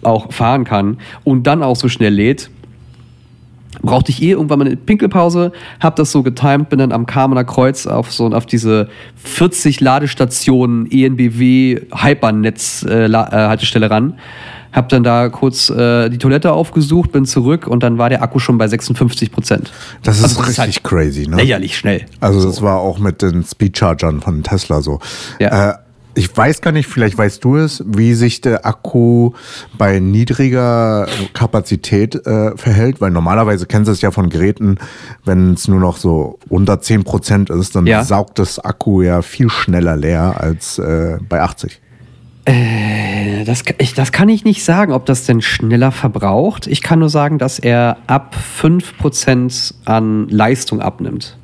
[0.02, 2.50] auch fahren kann und dann auch so schnell lädt,
[3.80, 7.44] brauchte ich eh irgendwann mal eine Pinkelpause, habe das so getimt, bin dann am Kamener
[7.44, 14.18] Kreuz auf so auf diese 40 Ladestationen ENBW Hypernetz äh, äh, Haltestelle ran.
[14.72, 18.38] Hab dann da kurz äh, die Toilette aufgesucht, bin zurück und dann war der Akku
[18.38, 19.70] schon bei 56 Prozent.
[20.02, 21.36] Das ist Also das ist richtig halt crazy, ne?
[21.36, 22.06] Lächerlich schnell.
[22.20, 25.00] Also das war auch mit den Speedchargern von Tesla so.
[25.38, 25.72] Ja.
[25.72, 25.74] Äh,
[26.14, 29.32] ich weiß gar nicht, vielleicht weißt du es, wie sich der Akku
[29.78, 34.78] bei niedriger Kapazität äh, verhält, weil normalerweise kennst du es ja von Geräten,
[35.24, 38.04] wenn es nur noch so unter 10% ist, dann Ja.
[38.04, 41.80] saugt das Akku ja viel schneller leer als äh, bei 80.
[42.44, 46.66] Äh, Das, ich, das kann ich nicht sagen, ob das denn schneller verbraucht.
[46.66, 51.36] Ich kann nur sagen, dass er ab 5% an Leistung abnimmt.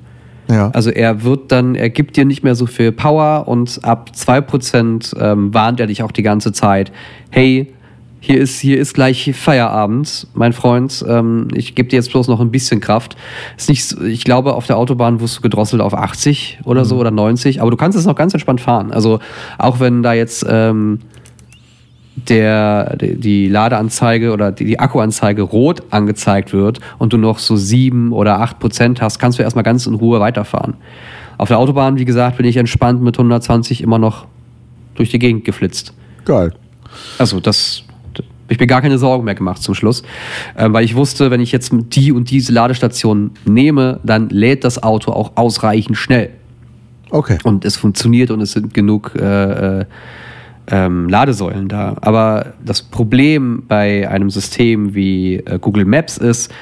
[0.48, 0.70] Ja.
[0.70, 5.20] Also er wird dann, er gibt dir nicht mehr so viel Power und ab 2%
[5.20, 6.90] ähm, warnt er dich auch die ganze Zeit,
[7.30, 7.72] hey,
[8.20, 11.04] hier ist, hier ist gleich Feierabend, mein Freund.
[11.08, 13.16] Ähm, ich gebe dir jetzt bloß noch ein bisschen Kraft.
[13.56, 17.10] Ist nicht, ich glaube, auf der Autobahn wirst du gedrosselt auf 80 oder so oder
[17.10, 18.90] 90, aber du kannst es noch ganz entspannt fahren.
[18.90, 19.20] Also
[19.56, 20.98] auch wenn da jetzt ähm,
[22.26, 28.12] der, die- Ladeanzeige oder die, die Akkuanzeige rot angezeigt wird und du noch so sieben
[28.12, 30.74] oder acht Prozent hast, kannst du erstmal ganz in Ruhe weiterfahren.
[31.36, 34.26] Auf der Autobahn, wie gesagt, bin ich entspannt mit 120 immer noch
[34.96, 35.92] durch die Gegend geflitzt.
[36.24, 36.52] Geil.
[37.18, 37.84] Also das,
[38.48, 40.02] ich mir gar keine Sorgen mehr gemacht zum Schluss,
[40.56, 44.82] äh, weil ich wusste, wenn ich jetzt die und diese Ladestation nehme, dann lädt das
[44.82, 46.30] Auto auch ausreichend schnell
[47.10, 47.38] Okay.
[47.44, 49.84] und es funktioniert und es sind genug äh, äh,
[50.70, 51.96] ähm, Ladesäulen da.
[52.00, 56.52] Aber das Problem bei einem System wie äh, Google Maps ist,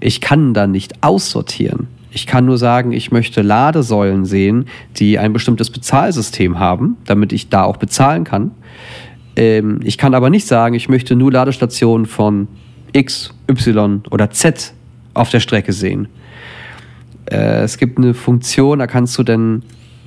[0.00, 1.88] ich kann da nicht aussortieren.
[2.10, 4.66] Ich kann nur sagen, ich möchte Ladesäulen sehen,
[4.96, 8.52] die ein bestimmtes Bezahlsystem haben, damit ich da auch bezahlen kann.
[9.36, 12.48] Ähm, ich kann aber nicht sagen, ich möchte nur Ladestationen von
[12.92, 14.72] X, Y oder Z
[15.14, 16.08] auf der Strecke sehen.
[17.26, 19.62] Äh, es gibt eine Funktion, da kannst du dann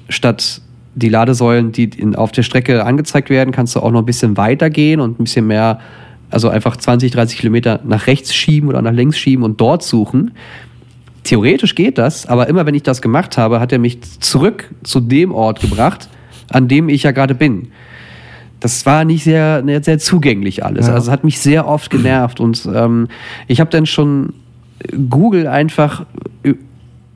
[0.09, 0.61] statt
[0.95, 4.38] die Ladesäulen, die in, auf der Strecke angezeigt werden, kannst du auch noch ein bisschen
[4.38, 5.80] weiter gehen und ein bisschen mehr,
[6.30, 10.32] also einfach 20, 30 Kilometer nach rechts schieben oder nach links schieben und dort suchen.
[11.23, 14.99] Theoretisch geht das, aber immer wenn ich das gemacht habe, hat er mich zurück zu
[14.99, 16.10] dem Ort gebracht,
[16.49, 17.67] an dem ich ja gerade bin.
[18.60, 20.88] Das war nicht sehr, sehr zugänglich alles.
[20.88, 20.93] Ja.
[20.93, 23.08] Also es hat mich sehr oft genervt und ähm,
[23.47, 24.34] ich habe dann schon
[25.10, 26.06] Google einfach
[26.43, 26.54] äh,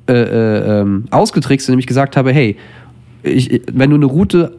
[0.07, 2.57] äh, ähm, ausgetrickst, indem ich gesagt habe, hey,
[3.25, 4.57] ich, wenn du eine Route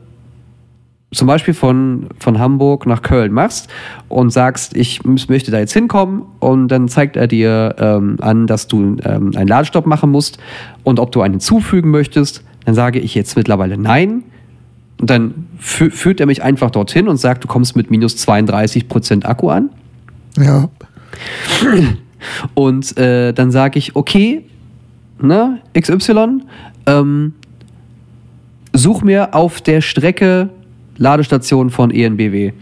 [1.12, 3.68] zum Beispiel von, von Hamburg nach Köln machst
[4.08, 8.66] und sagst, ich möchte da jetzt hinkommen und dann zeigt er dir ähm, an, dass
[8.66, 10.38] du ähm, einen Ladestopp machen musst
[10.82, 14.24] und ob du einen hinzufügen möchtest, dann sage ich jetzt mittlerweile nein.
[15.00, 19.24] Und dann fü führt er mich einfach dorthin und sagt, du kommst mit minus 32%
[19.24, 19.70] Akku an.
[20.38, 20.68] Ja.
[22.54, 24.44] Und äh, dann sage ich, okay,
[25.20, 26.40] ne, XY,
[26.86, 27.34] ähm,
[28.76, 30.50] such mir auf der Strecke
[30.96, 32.52] Ladestationen von ENBW.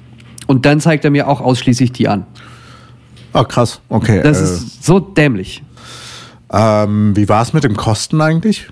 [0.47, 2.27] Und dann zeigt er mir auch ausschließlich die an.
[3.33, 3.81] Ah, krass.
[3.89, 4.21] Okay.
[4.23, 5.63] Das äh, ist so dämlich.
[6.53, 8.69] ähm, wie war es mit den Kosten eigentlich?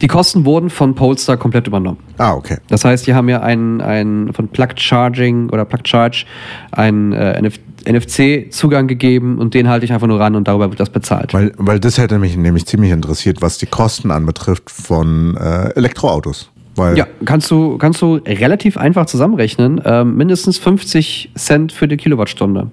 [0.00, 1.98] Die Kosten wurden von Polestar komplett übernommen.
[2.18, 2.58] Ah, okay.
[2.68, 6.26] Das heißt, die haben ja einen, einen von Plug Charging oder Plug Charge
[6.70, 7.58] einen äh, NF
[7.90, 11.32] NFC-Zugang gegeben und den halte ich einfach nur ran und darüber wird das bezahlt.
[11.32, 16.50] Weil, weil das hätte mich nämlich ziemlich interessiert, was die Kosten anbetrifft von äh, Elektroautos.
[16.76, 19.80] Weil, Ja, kannst du, kannst du relativ einfach zusammenrechnen.
[19.84, 22.70] Ähm, mindestens 50 Cent für die Kilowattstunde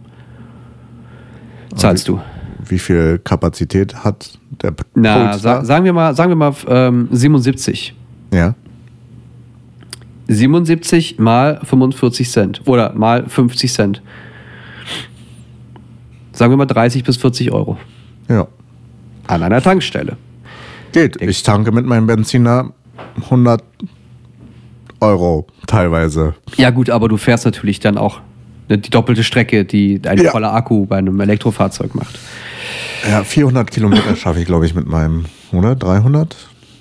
[1.76, 2.20] zahlst du.
[2.68, 7.94] wie viel Kapazität hat der Na, sa sagen wir mal, sagen wir mal ähm, 77.
[8.34, 8.56] ja.
[10.28, 14.02] 77 mal 45 Cent oder mal 50 Cent.
[16.36, 17.78] Sagen wir mal 30 bis 40 Euro
[18.30, 18.48] Ja.
[19.28, 20.18] an einer Tankstelle.
[20.92, 21.22] Geht.
[21.22, 22.72] Ich tanke mit meinem Benziner
[23.24, 23.64] 100
[25.00, 26.36] Euro teilweise.
[26.58, 28.20] Ja gut, aber du fährst natürlich dann auch
[28.70, 30.32] ne, die doppelte Strecke, die ein Ja.
[30.32, 32.20] voller Akku bei einem Elektrofahrzeug macht.
[33.10, 35.76] Ja, 400 Kilometer schaffe ich, glaube ich, mit meinem, oder?
[35.76, 36.36] 300?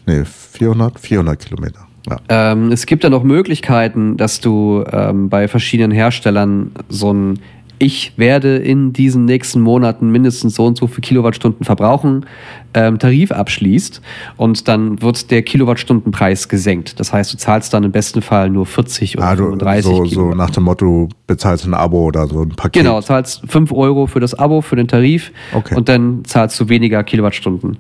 [0.07, 0.99] Nee, 400?
[0.99, 1.87] 400 Kilometer.
[2.09, 2.19] Ja.
[2.29, 7.39] Ähm, es gibt dann auch Möglichkeiten, dass du ähm, bei verschiedenen Herstellern so ein
[7.79, 12.27] ich werde in diesen nächsten Monaten mindestens so und so viele Kilowattstunden verbrauchen,
[12.75, 14.01] ähm, Tarif abschließt
[14.37, 16.99] und dann wird der Kilowattstundenpreis gesenkt.
[17.01, 20.05] Das heißt, du zahlst dann im besten Fall nur 40 oder Ah, du, 35 so,
[20.07, 22.83] so nach dem Motto, bezahlst ein Abo oder so ein Paket.
[22.85, 25.75] Genau, zahlst 5 Euro für das Abo, für den Tarif Okay.
[25.75, 27.77] und dann zahlst du weniger Kilowattstunden.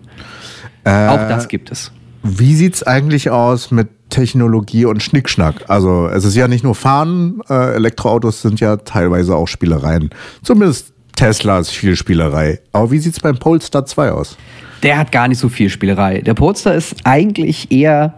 [0.84, 1.90] Äh, Auch das gibt es.
[2.26, 5.68] Wie sieht's eigentlich aus mit Technologie und Schnickschnack?
[5.68, 10.08] Also es ist ja nicht nur Fahren, äh, Elektroautos sind ja teilweise auch Spielereien.
[10.42, 12.60] Zumindest Tesla ist viel Spielerei.
[12.72, 14.38] Aber wie sieht's beim Polestar 2 aus?
[14.82, 16.22] Der hat gar nicht so viel Spielerei.
[16.22, 18.14] Der Polestar ist eigentlich eher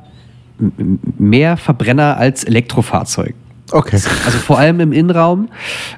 [1.18, 3.34] mehr Verbrenner als Elektrofahrzeug.
[3.72, 3.96] Okay.
[4.24, 5.48] Also vor allem im Innenraum.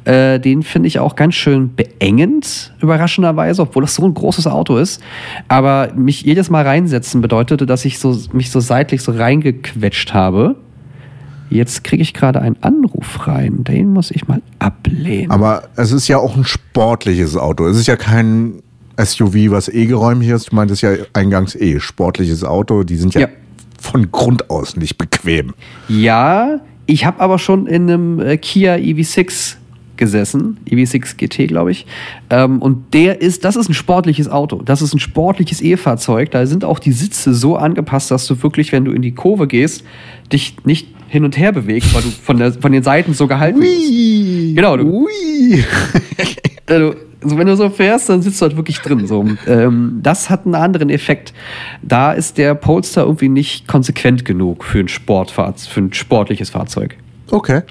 [0.04, 4.78] Äh, den finde ich auch ganz schön beengend, überraschenderweise, obwohl das so ein großes Auto
[4.78, 5.02] ist.
[5.48, 10.56] Aber mich jedes Mal reinsetzen bedeutete, dass ich so, mich so seitlich so reingequetscht habe.
[11.50, 13.64] Jetzt kriege ich gerade einen Anruf rein.
[13.64, 15.30] Den muss ich mal ablehnen.
[15.30, 17.66] Aber es ist ja auch ein sportliches Auto.
[17.66, 18.62] Es ist ja kein
[19.02, 20.50] SUV, was eh geräumig ist.
[20.52, 22.82] Du meintest ja eingangs eh, sportliches Auto.
[22.82, 23.28] Die sind ja, Ja.
[23.80, 25.54] von Grund aus nicht bequem.
[25.88, 29.56] Ja, ich habe aber schon in einem äh, Kia EV6
[29.96, 31.84] gesessen, EV6 GT, glaube ich.
[32.30, 34.62] Ähm, und der ist, das ist ein sportliches Auto.
[34.64, 36.30] Das ist ein sportliches E-Fahrzeug.
[36.30, 39.46] Da sind auch die Sitze so angepasst, dass du wirklich, wenn du in die Kurve
[39.48, 39.84] gehst,
[40.32, 43.60] dich nicht hin und her bewegst, weil du von, der, von den Seiten so gehalten
[43.60, 44.54] wirst.
[44.56, 45.64] Genau, du- Ui.
[46.68, 49.06] Also, also wenn du so fährst, dann sitzt du halt wirklich drin.
[49.06, 49.26] So.
[49.46, 51.32] Ähm, das hat einen anderen Effekt.
[51.82, 56.96] Da ist der Polestar irgendwie nicht konsequent genug für ein Sportfahrzeug, für ein sportliches Fahrzeug.
[57.30, 57.62] Okay.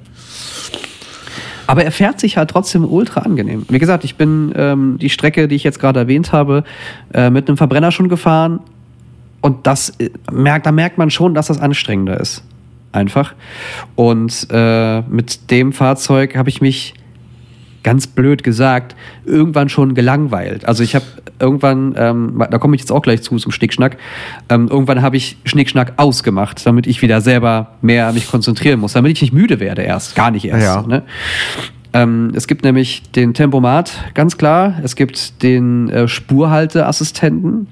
[1.67, 3.65] Aber er fährt sich halt trotzdem ultra angenehm.
[3.69, 6.63] Wie gesagt, ich bin ähm, die Strecke, die ich jetzt gerade erwähnt habe,
[7.13, 8.61] äh, mit einem Verbrenner schon gefahren.
[9.41, 12.43] Und das äh, merkt, da merkt man schon, dass das anstrengender ist.
[12.93, 13.33] Einfach.
[13.95, 16.93] Und äh, mit dem Fahrzeug habe ich mich
[17.87, 20.67] ganz blöd gesagt, irgendwann schon gelangweilt.
[20.67, 21.05] Also ich habe
[21.39, 23.95] irgendwann, ähm, da komme ich jetzt auch gleich zu zum Schnickschnack,
[24.49, 29.13] ähm, irgendwann habe ich Schnickschnack ausgemacht, damit ich wieder selber mehr mich konzentrieren muss, damit
[29.13, 30.65] ich nicht müde werde erst, gar nicht erst.
[30.65, 30.81] Ja.
[30.81, 31.03] Ne?
[31.93, 34.81] ähm, es gibt nämlich den Tempomat, ganz klar.
[34.83, 37.67] Es gibt den äh, Spurhalteassistenten.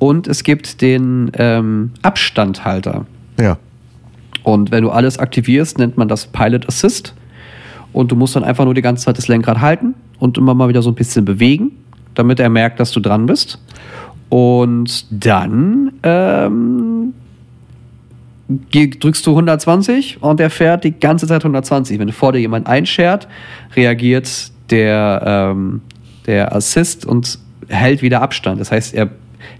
[0.00, 3.06] und es gibt den ähm, Abstandhalter.
[3.40, 3.56] Ja.
[4.42, 7.14] Und wenn du alles aktivierst, nennt man das Pilot Assist.
[7.92, 10.68] Und du musst dann einfach nur die ganze Zeit das Lenkrad halten und immer mal
[10.68, 11.72] wieder so ein bisschen bewegen,
[12.14, 13.58] damit er merkt, dass du dran bist.
[14.28, 17.12] Und dann ähm,
[18.72, 21.98] drückst du 120 und er fährt die ganze Zeit 120.
[21.98, 23.28] Wenn vor dir jemand einschert,
[23.76, 25.82] reagiert der, ähm,
[26.26, 28.60] der Assist und hält wieder Abstand.
[28.60, 29.10] Das heißt, er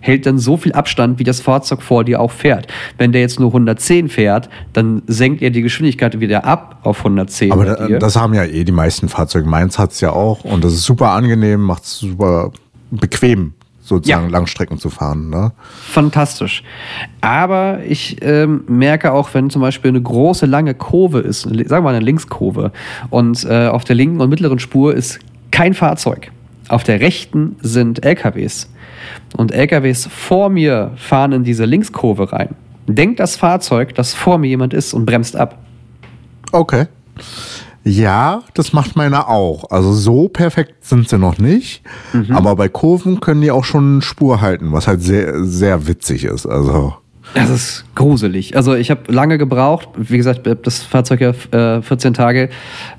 [0.03, 2.67] hält dann so viel Abstand, wie das Fahrzeug vor dir auch fährt.
[2.99, 7.51] Wenn der jetzt nur 110 fährt, dann senkt er die Geschwindigkeit wieder ab auf 110.
[7.53, 9.49] Aber da, das haben ja eh die meisten Fahrzeuge.
[9.49, 12.51] Meins hat es ja auch und das ist super angenehm, macht es super
[12.91, 14.31] bequem, sozusagen Ja.
[14.31, 15.31] Langstrecken zu fahren.
[15.31, 15.53] Ne?
[15.89, 16.63] fantastisch.
[17.21, 21.81] Aber ich ähm, merke auch, wenn zum Beispiel eine große, lange Kurve ist, sagen wir
[21.81, 22.73] mal eine Linkskurve,
[23.11, 26.31] und äh, auf der linken und mittleren Spur ist kein Fahrzeug.
[26.69, 28.72] Auf der rechten sind LKWs.
[29.37, 32.51] Und LKWs vor mir fahren in diese Linkskurve rein.
[32.87, 35.59] Denkt das Fahrzeug, dass vor mir jemand ist und bremst ab.
[36.51, 36.87] Okay.
[37.85, 39.71] Ja, das macht meine auch.
[39.71, 41.83] Also so perfekt sind sie noch nicht.
[42.13, 42.31] Mhm.
[42.31, 46.47] Aber bei Kurven können die auch schon Spur halten, was halt sehr, sehr witzig ist.
[46.47, 46.95] Also
[47.35, 48.57] Das ist gruselig.
[48.57, 52.51] Also ich habe lange gebraucht, wie gesagt, das Fahrzeug ja äh, 14 Tage,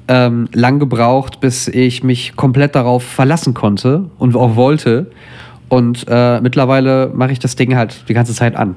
[0.07, 5.11] ähm, lang gebraucht, bis ich mich komplett darauf verlassen konnte und auch wollte.
[5.73, 8.75] Und äh, mittlerweile mache ich das Ding halt die ganze Zeit an.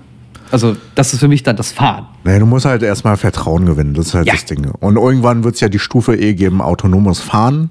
[0.50, 2.06] Also das ist für mich dann das Fahren.
[2.24, 4.32] Nee, du musst halt erstmal Vertrauen gewinnen, das ist halt Ja.
[4.32, 4.64] das Ding.
[4.80, 7.70] Und irgendwann wird es ja die Stufe E geben, autonomes Fahren.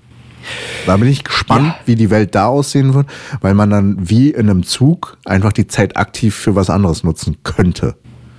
[0.85, 1.75] Da bin ich gespannt, Ja.
[1.87, 3.07] wie die Welt da aussehen wird,
[3.41, 7.37] weil man dann wie in einem Zug einfach die Zeit aktiv für was anderes nutzen
[7.43, 7.95] könnte.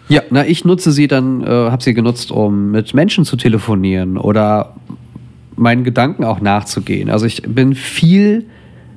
[0.08, 4.18] Ja, na, ich nutze sie dann, äh, habe sie genutzt, um mit Menschen zu telefonieren
[4.18, 4.76] oder
[5.56, 7.10] meinen Gedanken auch nachzugehen.
[7.10, 8.46] Also ich bin viel,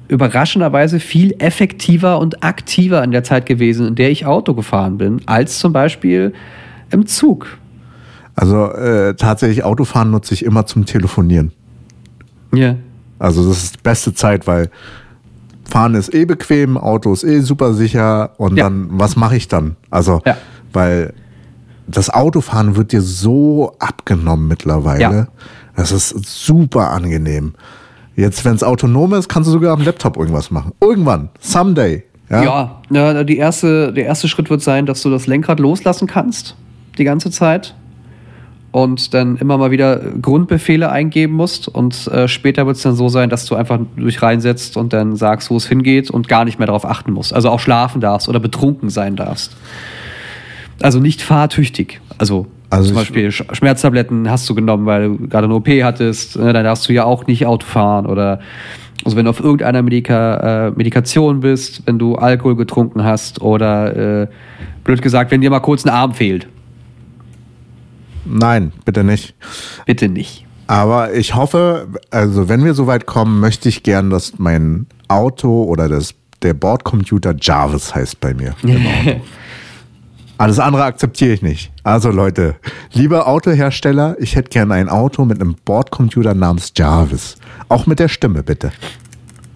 [0.10, 5.22] überraschenderweise viel effektiver und aktiver in der Zeit gewesen, in der ich Auto gefahren bin,
[5.28, 6.34] als zum Beispiel
[6.92, 7.58] im Zug.
[8.36, 11.52] Also äh, tatsächlich Autofahren nutze ich immer zum Telefonieren.
[12.54, 12.76] Ja.
[13.20, 14.70] Also das ist die beste Zeit, weil
[15.66, 18.64] Fahren ist eh bequem, Auto ist eh super sicher und Ja.
[18.64, 19.76] dann, was mache ich dann?
[19.92, 20.38] Also, Ja.
[20.74, 21.14] weil
[21.86, 25.02] das Autofahren wird dir so abgenommen mittlerweile.
[25.02, 25.28] Ja.
[25.76, 27.54] Das ist super angenehm.
[28.20, 30.74] Jetzt, wenn es autonom ist, kannst du sogar am Laptop irgendwas machen.
[30.82, 32.04] Irgendwann, someday.
[32.30, 32.82] Ja.
[32.90, 36.58] Ja, die erste, der erste Schritt wird sein, dass du das Lenkrad loslassen kannst,
[36.98, 37.76] die ganze Zeit.
[38.72, 41.70] Und dann immer mal wieder Grundbefehle eingeben musst.
[41.70, 45.16] Und äh, später wird es dann so sein, dass du einfach durch reinsetzt und dann
[45.16, 47.34] sagst, wo es hingeht und gar nicht mehr darauf achten musst.
[47.34, 49.56] Also auch schlafen darfst oder betrunken sein darfst.
[50.82, 52.02] Also nicht fahrtüchtig.
[52.18, 56.38] Also, Also zum Beispiel Sch- Schmerztabletten hast du genommen, weil du gerade eine OP hattest.
[56.38, 58.06] Ne, dann darfst du ja auch nicht Auto fahren.
[58.06, 58.40] Oder
[59.06, 64.24] also wenn du auf irgendeiner Medika, äh, Medikation bist, wenn du Alkohol getrunken hast oder
[64.24, 64.28] äh,
[64.84, 66.48] blöd gesagt, wenn dir mal kurz ein Arm fehlt.
[68.26, 69.34] Nein, bitte nicht.
[69.86, 70.46] Bitte nicht.
[70.68, 75.64] Aber ich hoffe, also wenn wir so weit kommen, möchte ich gern, dass mein Auto
[75.64, 78.54] oder das, der Bordcomputer Jarvis heißt bei mir.
[80.40, 81.70] Alles andere akzeptiere ich nicht.
[81.84, 82.56] Also Leute,
[82.94, 87.36] liebe Autohersteller, ich hätte gern ein Auto mit einem Bordcomputer namens Jarvis.
[87.68, 88.72] Auch mit der Stimme, bitte.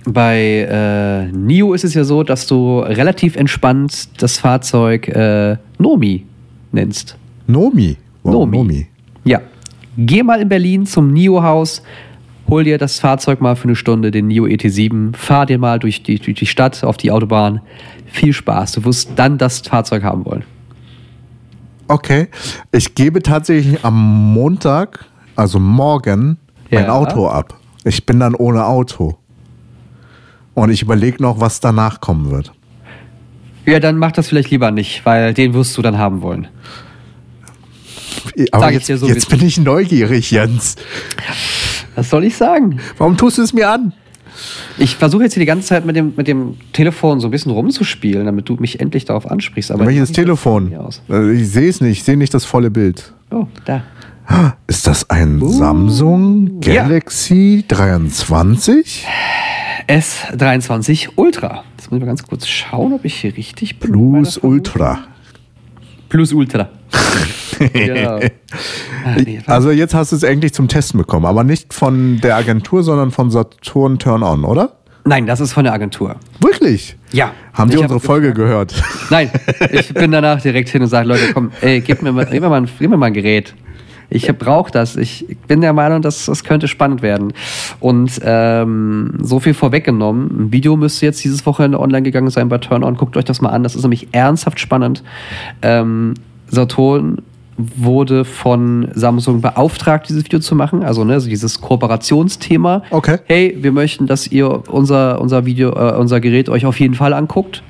[0.03, 6.25] Bei äh, NIO ist es ja so, dass du relativ entspannt das Fahrzeug äh, Nomi
[6.73, 7.15] nennst.
[7.47, 7.95] Nomi.
[8.23, 8.57] Wow, Nomi.
[8.57, 8.87] Nomi.
[9.23, 9.39] Ja.
[9.97, 11.81] Geh mal in Berlin zum NIO-Haus,
[12.49, 16.03] hol dir das Fahrzeug mal für eine Stunde, den NIO ET7, fahr dir mal durch
[16.03, 17.61] die, durch die Stadt, auf die Autobahn.
[18.07, 18.73] Viel Spaß.
[18.73, 20.43] Du wirst dann das Fahrzeug haben wollen.
[21.93, 22.27] Okay.
[22.71, 26.39] Ich gebe tatsächlich am Montag, also morgen,
[26.71, 26.91] mein Ja.
[26.91, 27.59] Auto ab.
[27.83, 29.19] Ich bin dann ohne Auto.
[30.55, 32.51] Und ich überlege noch, was danach kommen wird.
[33.67, 36.47] Ja, dann mach das vielleicht lieber nicht, weil den wirst du dann haben wollen.
[38.51, 40.75] Aber Sag jetzt, dir so, jetzt bin ich neugierig, Jens.
[41.93, 42.79] Was soll ich sagen?
[42.97, 43.93] Warum tust du es mir an?
[44.77, 47.51] Ich versuche jetzt hier die ganze Zeit mit dem, mit dem Telefon so ein bisschen
[47.51, 49.71] rumzuspielen, damit du mich endlich darauf ansprichst.
[49.71, 50.71] Aber Welches Telefon?
[51.09, 53.13] Äh, Ich sehe es nicht, ich sehe nicht das volle Bild.
[53.31, 53.83] Oh, da.
[54.67, 56.59] Ist das ein Samsung Uh.
[56.63, 56.83] ja.
[56.83, 59.05] Galaxy 23?
[59.87, 61.63] S23 Ultra.
[61.77, 63.91] Jetzt muss ich mal ganz kurz schauen, ob ich hier richtig bin.
[63.91, 64.37] Plus.
[64.37, 64.99] Ultra.
[66.09, 66.69] Plus Ultra.
[67.73, 68.19] Genau.
[69.05, 69.41] Ah, nee?
[69.47, 73.11] Also jetzt hast du es endlich zum Testen bekommen, aber nicht von der Agentur, sondern
[73.11, 74.77] von Saturn Turn On, oder?
[75.03, 76.15] Nein, das ist von der Agentur.
[76.39, 76.95] Wirklich?
[77.11, 77.33] Ja.
[77.51, 78.73] Haben die unsere hab- Folge gehört?
[79.09, 79.29] Nein,
[79.71, 82.47] ich bin danach direkt hin und sage, Leute, komm, ey, gib mir mal, gib mir
[82.47, 83.53] mal, ein, gib mir mal ein Gerät.
[84.09, 84.95] Ich brauche das.
[84.95, 87.33] Ich bin der Meinung, dass das könnte spannend werden.
[87.81, 90.45] Und ähm, so viel vorweggenommen.
[90.45, 92.95] Ein Video müsste jetzt dieses Wochenende online gegangen sein bei Turn On.
[92.95, 93.63] Guckt euch das mal an.
[93.63, 95.03] Das ist nämlich ernsthaft spannend.
[95.61, 96.13] Ähm,
[96.53, 97.17] Saturn
[97.57, 100.83] wurde von Samsung beauftragt, dieses Video zu machen.
[100.83, 102.83] Also, ne, also dieses Kooperationsthema.
[102.89, 103.17] Okay.
[103.25, 107.13] Hey, wir möchten, dass ihr unser, unser Video, äh, unser Gerät euch auf jeden Fall
[107.13, 107.63] anguckt.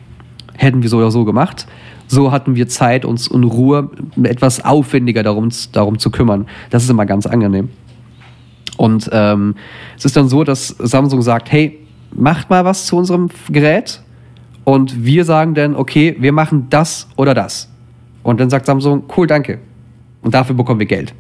[0.56, 1.66] Hätten wir so oder so gemacht.
[2.08, 3.90] So hatten wir Zeit, uns in Ruhe
[4.22, 6.48] etwas aufwendiger darum, darum zu kümmern.
[6.70, 7.70] Das ist immer ganz angenehm.
[8.78, 9.56] Und ähm,
[9.98, 11.80] es ist dann so, dass Samsung sagt, hey,
[12.16, 14.02] macht mal was zu unserem Gerät.
[14.64, 17.73] Und wir sagen dann, okay, wir machen das oder das.
[18.24, 19.60] Und dann sagt Samsung, cool, danke.
[20.22, 21.14] Und dafür bekommen wir Geld.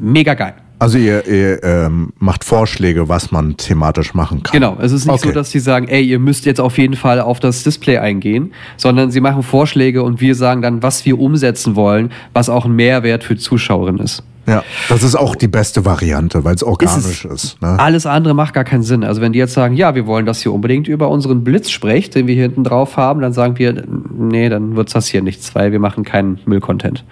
[0.00, 0.54] Mega geil.
[0.78, 4.52] Also ihr, ihr ähm, macht Vorschläge, was man thematisch machen kann.
[4.52, 5.28] Genau, es ist nicht Okay.
[5.28, 8.52] so, dass sie sagen, ey, ihr müsst jetzt auf jeden Fall auf das Display eingehen,
[8.76, 12.72] sondern sie machen Vorschläge und wir sagen dann, was wir umsetzen wollen, was auch ein
[12.72, 14.24] Mehrwert für die Zuschauerin ist.
[14.52, 17.60] Ja, das ist auch die beste Variante, weil es organisch ist.
[17.62, 17.78] ne?
[17.78, 19.02] Alles andere macht gar keinen Sinn.
[19.04, 22.14] Also wenn die jetzt sagen, ja, wir wollen, dass ihr unbedingt über unseren Blitz sprecht,
[22.14, 23.84] den wir hier hinten drauf haben, dann sagen wir,
[24.16, 27.04] nee, dann wird's das hier nichts, weil wir machen keinen Müllcontent.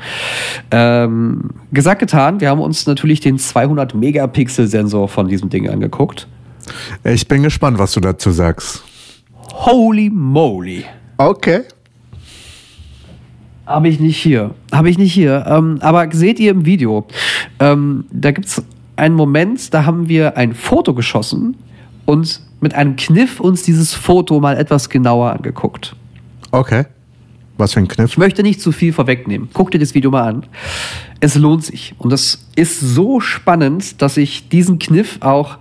[0.71, 6.29] Ähm, gesagt, getan, wir haben uns natürlich den 200 Megapixel Sensor von diesem Ding angeguckt.
[7.05, 8.83] Ich bin gespannt, was du dazu sagst.
[9.53, 10.85] Holy moly.
[11.17, 11.63] Okay.
[13.71, 14.51] Habe ich nicht hier.
[14.73, 15.45] Habe ich nicht hier.
[15.47, 17.07] Ähm, aber seht ihr im Video,
[17.61, 18.65] ähm, da gibt es
[18.97, 21.57] einen Moment, da haben wir ein Foto geschossen
[22.05, 25.95] und mit einem Kniff uns dieses Foto mal etwas genauer angeguckt.
[26.51, 26.85] Okay.
[27.59, 28.11] Was für ein Kniff.
[28.11, 29.51] Ich möchte nicht zu viel vorwegnehmen.
[29.53, 30.47] Guck dir das Video mal an.
[31.21, 31.95] Es lohnt sich.
[31.99, 35.59] Und das ist so spannend, dass ich diesen Kniff auch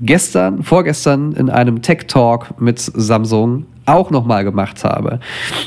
[0.00, 5.20] gestern, vorgestern in einem Tech Talk mit Samsung auch nochmal gemacht habe.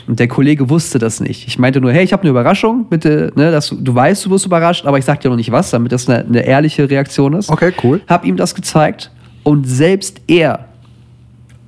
[0.07, 1.47] Und der Kollege wusste das nicht.
[1.47, 4.29] Ich meinte nur, hey, ich habe eine Überraschung, bitte, ne, dass du, du weißt, du
[4.29, 7.34] wirst überrascht, aber ich sag dir noch nicht was, damit das eine, eine ehrliche Reaktion
[7.34, 7.49] ist.
[7.49, 8.01] Okay, cool.
[8.07, 9.12] Hab ihm das gezeigt
[9.43, 10.65] und selbst er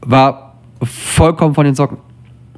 [0.01, 1.97] war vollkommen von den Socken.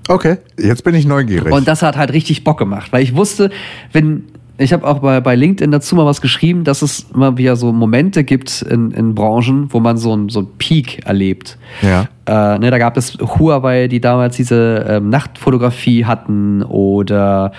[0.07, 1.51] Okay, jetzt bin ich neugierig.
[1.51, 3.49] Und das hat halt richtig Bock gemacht, weil ich wusste,
[3.91, 4.25] wenn
[4.57, 7.73] ich habe auch bei, bei LinkedIn dazu mal was geschrieben, dass es immer wieder so
[7.73, 11.57] Momente gibt in, in Branchen, wo man so einen so einen Peak erlebt.
[11.81, 12.07] Ja.
[12.25, 17.51] Äh, ne, da gab es Huawei, die damals diese ähm, Nachtfotografie hatten oder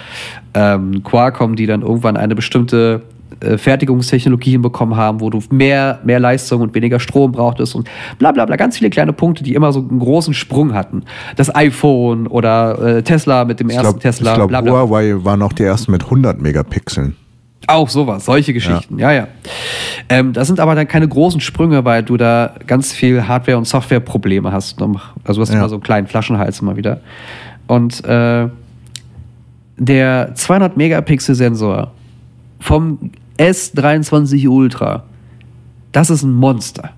[0.55, 3.03] ähm, Qualcomm, die dann irgendwann eine bestimmte
[3.41, 8.33] äh, Fertigungstechnologie hinbekommen haben, wo du mehr, mehr Leistung und weniger Strom brauchtest und bla
[8.33, 8.57] bla bla.
[8.57, 11.03] Ganz viele kleine Punkte, die immer so einen großen Sprung hatten.
[11.37, 14.73] Das iPhone oder äh, Tesla mit dem ich ersten glaube, Tesla, glaub, bla bla.
[14.73, 17.17] Huawei waren auch die ersten mit 100 Megapixeln.
[17.69, 19.27] Auch sowas, solche Geschichten, ja, ja.
[20.09, 23.67] Ähm, das sind aber dann keine großen Sprünge, weil du da ganz viel Hardware- und
[23.67, 24.81] Softwareprobleme hast.
[24.81, 24.95] Also
[25.35, 25.59] du hast Ja.
[25.59, 27.01] immer so einen kleinen Flaschenhals immer wieder.
[27.67, 28.49] Und äh,
[29.79, 31.91] der 200 Megapixel Sensor
[32.67, 32.99] vom
[33.39, 35.05] S23 Ultra,
[35.93, 36.91] das ist ein Monster.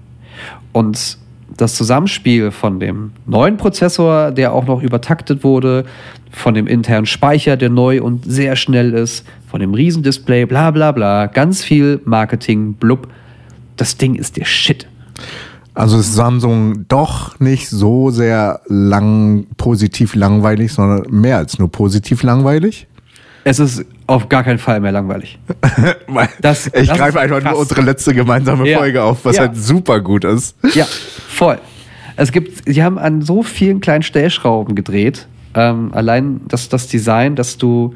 [0.73, 1.19] Und
[1.59, 5.85] das Zusammenspiel von dem neuen Prozessor, der auch noch übertaktet wurde,
[6.31, 10.91] von dem internen Speicher, der neu und sehr schnell ist, von dem Riesendisplay, bla bla
[10.91, 13.07] bla, ganz viel Marketing, blub.
[13.77, 14.89] Das Ding ist der Shit.
[15.75, 22.23] Also ist Samsung doch nicht so sehr lang positiv langweilig, sondern mehr als nur positiv
[22.23, 22.87] langweilig.
[23.45, 25.39] Es ist auf gar keinen Fall mehr langweilig.
[26.09, 27.53] Weil Das- ich das greife einfach krass.
[27.53, 28.79] nur unsere letzte gemeinsame Ja.
[28.79, 29.43] Folge auf, was Ja.
[29.43, 30.57] halt super gut ist.
[30.75, 30.87] Ja,
[31.29, 31.59] voll.
[32.17, 35.29] Es gibt, sie haben an so vielen kleinen Stellschrauben gedreht.
[35.55, 37.95] Ähm, allein das, das Design, dass du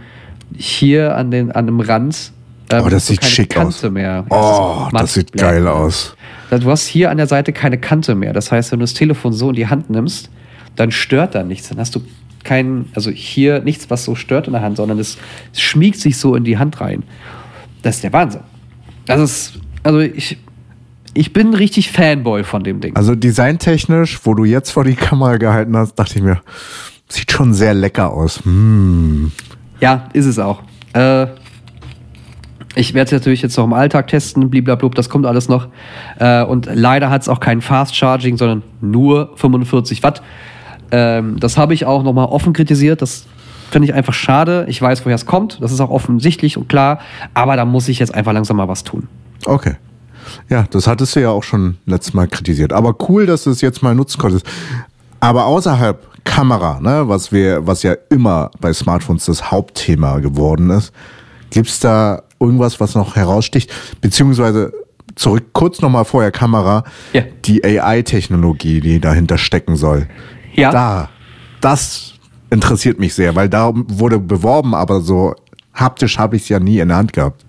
[0.57, 2.33] hier an, den, an dem Rand.
[2.71, 3.91] ähm, Oh, das sieht keine schick Kante aus.
[3.91, 4.25] Mehr.
[4.31, 6.15] Oh, matt das sieht geil aus.
[6.51, 8.33] Du hast hier an der Seite keine Kante mehr.
[8.35, 10.29] Das heißt, wenn du das Telefon so in die Hand nimmst,
[10.77, 11.71] dann stört da nichts.
[11.71, 12.01] Dann hast du
[12.45, 15.19] kein, also hier nichts, was so stört in der Hand, sondern es,
[15.53, 17.03] es schmiegt sich so in die Hand rein.
[17.83, 18.43] Das ist der Wahnsinn.
[19.07, 20.39] Das ist, also ich,
[21.15, 22.97] ich bin richtig Fanboy von dem Ding.
[22.97, 26.41] Also designtechnisch, wo du jetzt vor die Kamera gehalten hast, dachte ich mir,
[27.09, 28.45] sieht schon sehr lecker aus.
[28.45, 29.33] Hm.
[29.81, 30.63] Ja, ist es auch.
[30.95, 31.27] Äh,
[32.75, 35.69] ich werde es natürlich jetzt noch im Alltag testen, bliblablub, das kommt alles noch.
[36.19, 40.23] Äh, und leider hat es auch kein Fast Charging, sondern nur 45 Watt.
[40.93, 43.03] Ähm, das habe ich auch nochmal offen kritisiert.
[43.03, 43.25] Das
[43.71, 44.67] finde ich einfach schade.
[44.69, 45.59] Ich weiß, woher es kommt.
[45.61, 47.01] Das ist auch offensichtlich und klar.
[47.35, 49.09] Aber da muss ich jetzt einfach langsam mal was tun.
[49.47, 49.75] Okay.
[50.49, 52.73] Ja, das hattest du ja auch schon letztes Mal kritisiert.
[52.73, 54.47] Aber cool, dass du es jetzt mal nutzen konntest.
[55.19, 60.93] Aber außerhalb Kamera, ne, was wir, was ja immer bei Smartphones das Hauptthema geworden ist,
[61.51, 63.71] gibt's da irgendwas, was noch heraussticht?
[64.01, 64.73] Beziehungsweise
[65.17, 67.23] zurück kurz nochmal vorher Kamera, Ja.
[67.45, 70.07] die AI-Technologie, die dahinter stecken soll.
[70.55, 70.71] Ja.
[70.71, 71.09] Da,
[71.61, 72.15] das
[72.51, 75.35] interessiert mich sehr, weil da wurde beworben, aber so
[75.75, 77.45] haptisch habe ich es ja nie in der Hand gehabt.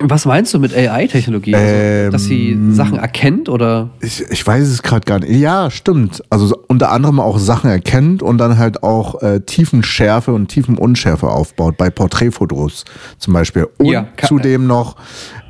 [0.00, 1.56] Was meinst du mit AI-Technologie?
[1.56, 3.90] Also, dass sie Ähm, Sachen erkennt oder?
[4.00, 5.32] Ich, ich weiß es gerade gar nicht.
[5.32, 6.22] Ja, stimmt.
[6.30, 11.28] Also so- unter anderem auch Sachen erkennt und dann halt auch äh, Tiefenschärfe und Tiefenunschärfe
[11.28, 12.84] aufbaut bei Porträtfotos
[13.18, 13.66] zum Beispiel.
[13.78, 14.94] Und Ja, zudem noch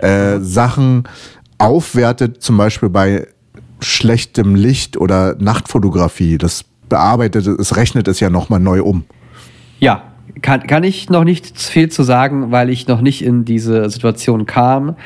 [0.01, 1.05] äh, Sachen
[1.59, 3.27] aufwertet, zum Beispiel bei
[3.81, 6.39] schlechtem Licht oder Nachtfotografie.
[6.39, 9.05] Das bearbeitet, es rechnet es ja nochmal neu um.
[9.79, 10.03] Ja,
[10.43, 14.47] kann, kann ich noch nicht viel zu sagen, weil ich noch nicht in diese Situation
[14.47, 14.97] kam.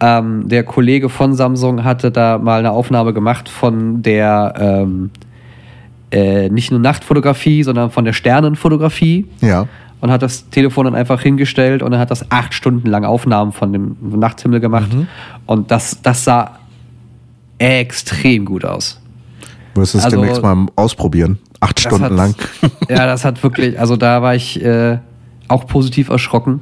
[0.00, 5.10] Ähm, der Kollege von Samsung hatte da mal eine Aufnahme gemacht von der ähm,
[6.10, 9.66] äh, nicht nur Nachtfotografie, sondern von der Sternenfotografie Ja.
[10.00, 13.52] und hat das Telefon dann einfach hingestellt und er hat das acht Stunden lang Aufnahmen
[13.52, 14.92] von dem Nachthimmel gemacht.
[14.92, 15.06] Mhm.
[15.46, 16.58] Und das, das sah
[17.62, 18.98] extrem gut aus.
[19.74, 21.38] Wirst du es Also- demnächst mal ausprobieren.
[21.60, 22.34] Acht Stunden hat- lang.
[22.88, 24.98] Ja, das hat wirklich, also da war ich äh,
[25.48, 26.60] auch positiv erschrocken,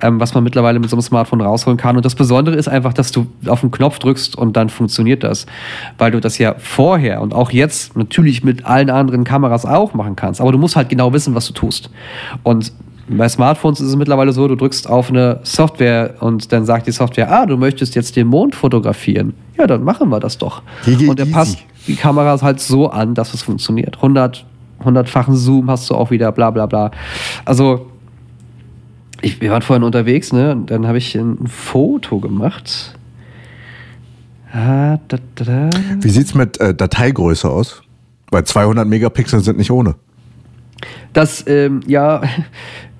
[0.00, 1.96] ähm, was man mittlerweile mit so einem Smartphone rausholen kann.
[1.96, 5.46] Und das Besondere ist einfach, dass du auf den Knopf drückst und dann funktioniert das.
[5.98, 10.16] Weil du das ja vorher und auch jetzt natürlich mit allen anderen Kameras auch machen
[10.16, 10.40] kannst.
[10.40, 11.90] Aber du musst halt genau wissen, was du tust.
[12.42, 12.72] Und
[13.08, 16.92] bei Smartphones ist es mittlerweile so, du drückst auf eine Software und dann sagt die
[16.92, 19.34] Software, ah, du möchtest jetzt den Mond fotografieren.
[19.56, 20.62] Ja, dann machen wir das doch.
[20.84, 21.30] Gigi Und easy.
[21.30, 23.96] passt die Kamera halt so an, dass es funktioniert.
[23.96, 24.44] 100,
[24.84, 26.90] 100-fachen Zoom hast du auch wieder, bla bla bla.
[27.44, 27.86] Also,
[29.22, 30.52] ich, wir waren vorhin unterwegs, ne?
[30.52, 32.94] Und dann habe ich ein Foto gemacht.
[34.52, 35.70] Ah, da, da, da.
[36.00, 37.82] Wie sieht's mit äh, Dateigröße aus?
[38.30, 39.94] Weil 200 Megapixel sind nicht ohne.
[41.12, 42.22] Das, ähm, ja,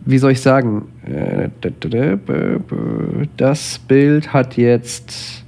[0.09, 0.87] wie soll ich sagen?
[3.37, 5.45] Das Bild hat jetzt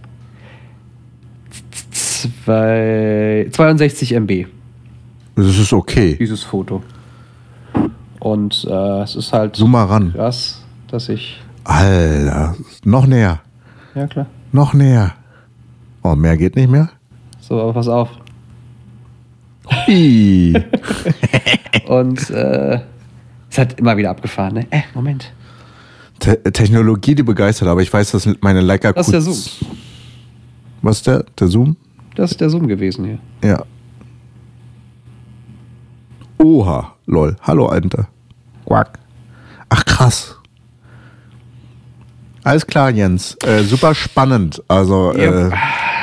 [1.90, 4.46] zwei, 62 MB.
[5.36, 6.14] Das ist okay.
[6.20, 6.82] dieses Foto.
[8.18, 10.12] Und äh, es ist halt Zoom mal ran.
[10.12, 11.40] krass, dass ich.
[11.64, 12.54] Alter,
[12.84, 13.40] noch näher.
[13.94, 14.26] Ja, klar.
[14.52, 15.14] Noch näher.
[16.02, 16.90] Oh, mehr geht nicht mehr?
[17.40, 18.10] So, aber pass auf.
[21.86, 22.80] Und äh,
[23.50, 24.66] es hat immer wieder abgefahren, ne?
[24.70, 25.32] Äh, Moment.
[26.20, 29.36] Te Technologie, die begeistert, aber ich weiß, dass meine Leica Das ist der Zoom.
[30.82, 31.24] Was ist der?
[31.38, 31.76] Der Zoom?
[32.14, 33.18] Das ist der Zoom gewesen hier.
[33.42, 33.64] Ja.
[36.38, 37.36] Oha, lol.
[37.42, 38.08] Hallo, Alter.
[38.66, 38.98] Quack.
[39.68, 40.39] Ach, krass.
[42.42, 43.36] Alles klar, Jens.
[43.44, 44.62] Äh, super spannend.
[44.68, 45.48] Also, Ja.
[45.48, 45.50] äh,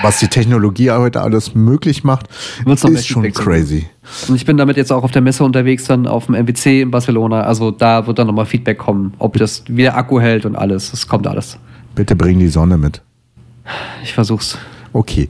[0.03, 2.27] was die Technologie heute alles möglich macht,
[2.65, 3.87] mehr ist schon crazy.
[4.27, 6.91] Und ich bin damit jetzt auch auf der Messe unterwegs, dann auf dem MWC in
[6.91, 7.41] Barcelona.
[7.41, 10.93] Also da wird dann nochmal Feedback kommen, ob das wie der Akku hält und alles.
[10.93, 11.57] Es kommt alles.
[11.95, 13.01] Bitte bring die Sonne mit.
[14.03, 14.57] Ich versuch's.
[14.93, 15.29] Okay.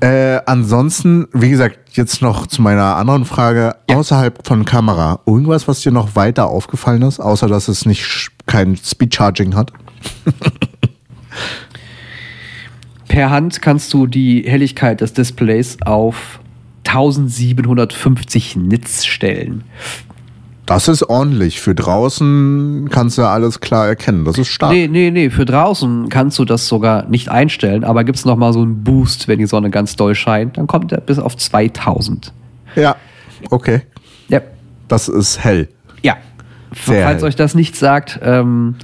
[0.00, 3.76] Äh, ansonsten, wie gesagt, jetzt noch zu meiner anderen Frage.
[3.90, 8.76] Außerhalb von Kamera, irgendwas, was dir noch weiter aufgefallen ist, außer dass es nicht kein
[8.76, 9.72] Speed-Charging hat?
[13.08, 16.40] Per Hand kannst du die Helligkeit des Displays auf
[16.84, 19.64] 1750 Nits stellen.
[20.66, 21.60] Das ist ordentlich.
[21.60, 24.24] Für draußen kannst du alles klar erkennen.
[24.24, 24.72] Das ist stark.
[24.72, 28.52] Nee, nee, nee, für draußen kannst du das sogar nicht einstellen, aber gibt es nochmal
[28.54, 32.32] so einen Boost, wenn die Sonne ganz doll scheint, dann kommt er bis auf 2000.
[32.76, 32.96] Ja,
[33.50, 33.82] okay.
[34.28, 34.40] Ja.
[34.88, 35.68] Das ist hell.
[36.02, 36.16] Ja.
[36.74, 37.28] Sehr Falls hell.
[37.28, 38.76] euch das nicht sagt, ähm,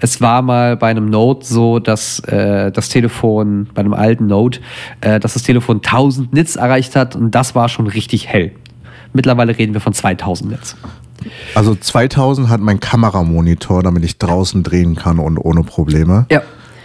[0.00, 4.60] es war mal bei einem Note so, dass äh, das Telefon, bei einem alten Note,
[5.00, 8.52] äh, dass das Telefon 1000 Nits erreicht hat und das war schon richtig hell.
[9.12, 10.76] Mittlerweile reden wir von 2000 Nits.
[11.54, 16.26] Also 2000 hat mein Kameramonitor, damit ich draußen drehen kann und ohne Probleme.
[16.30, 16.42] Ja.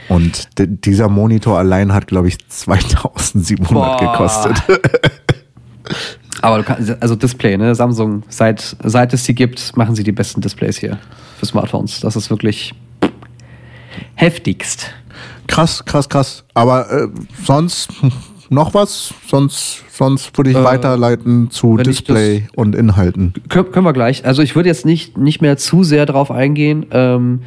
[0.07, 3.97] Und dieser Monitor allein hat, glaube ich, 2700 Boah.
[3.99, 4.63] gekostet.
[6.41, 7.75] Aber du kannst, also Display, ne?
[7.75, 10.97] Samsung, seit, seit es sie gibt, machen sie die besten Displays hier
[11.37, 11.99] für Smartphones.
[11.99, 12.73] Das ist wirklich
[14.15, 14.91] heftigst.
[15.47, 16.43] Krass, krass, krass.
[16.53, 17.07] Aber äh,
[17.43, 17.89] sonst
[18.49, 19.13] noch was?
[19.27, 23.33] Sonst, sonst würde ich Äh, weiterleiten zu Display und Inhalten.
[23.49, 24.25] Kön können wir gleich.
[24.25, 26.85] Also ich würde jetzt nicht, nicht mehr zu sehr drauf eingehen.
[26.91, 27.41] Ähm,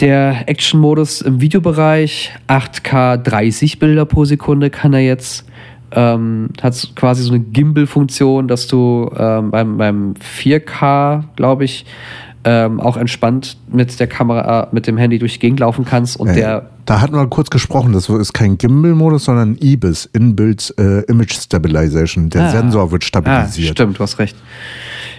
[0.00, 5.44] der Action-Modus im Videobereich, 8K 30 Bilder pro Sekunde kann er jetzt.
[5.90, 11.86] Ähm, hat quasi so eine Gimbal-Funktion, dass du ähm, beim, beim 4K, glaube ich,
[12.50, 16.18] ähm, auch entspannt mit der Kamera, äh, mit dem Handy durch die Gegend laufen kannst.
[16.18, 20.72] Und Äh, der da hatten wir kurz gesprochen, das ist kein Gimbal-Modus, sondern IBIS, In-Build
[20.78, 22.30] äh, Image Stabilization.
[22.30, 22.50] Der Ah.
[22.50, 23.72] Sensor wird Ah, stabilisiert.
[23.72, 24.34] stimmt, du hast recht.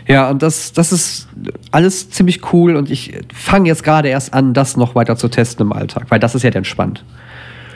[0.08, 1.28] Ja, und das, das ist
[1.70, 5.68] alles ziemlich cool und ich fange jetzt gerade erst an, das noch weiter zu testen
[5.68, 7.06] im Alltag, weil das ist ja entspannt.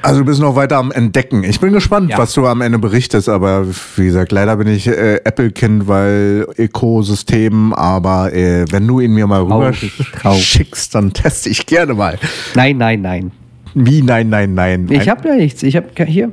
[0.04, 1.44] Also du bist noch weiter am Entdecken.
[1.44, 2.18] Ich bin gespannt, Ja.
[2.18, 7.74] was du am Ende berichtest, aber wie gesagt, leider bin ich äh, Apple-Kind, weil Ökosystem,
[7.74, 9.72] aber äh, wenn du ihn mir mal rüber
[10.22, 12.18] Traurig, schickst, dann teste ich gerne mal.
[12.54, 13.32] Nein, nein, nein.
[13.74, 14.02] Wie?
[14.02, 14.88] Nein, nein, nein.
[14.92, 15.64] Ich habe ja nichts.
[15.64, 16.32] Ich habe hier.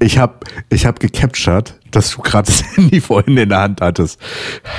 [0.00, 0.34] Ich habe
[0.70, 4.20] ich hab gecaptured, dass du gerade das Handy vorhin in der Hand hattest.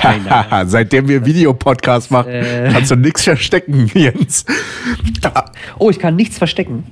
[0.02, 2.70] Nein, nein, Seitdem wir Videopodcast machen, Äh.
[2.72, 4.44] kannst du nichts verstecken, Jens.
[5.78, 6.84] Oh, ich kann nichts verstecken.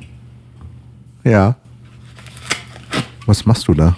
[1.24, 1.56] Ja.
[3.26, 3.96] Was machst du da?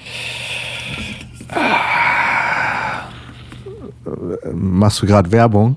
[4.54, 5.76] Machst du gerade Werbung?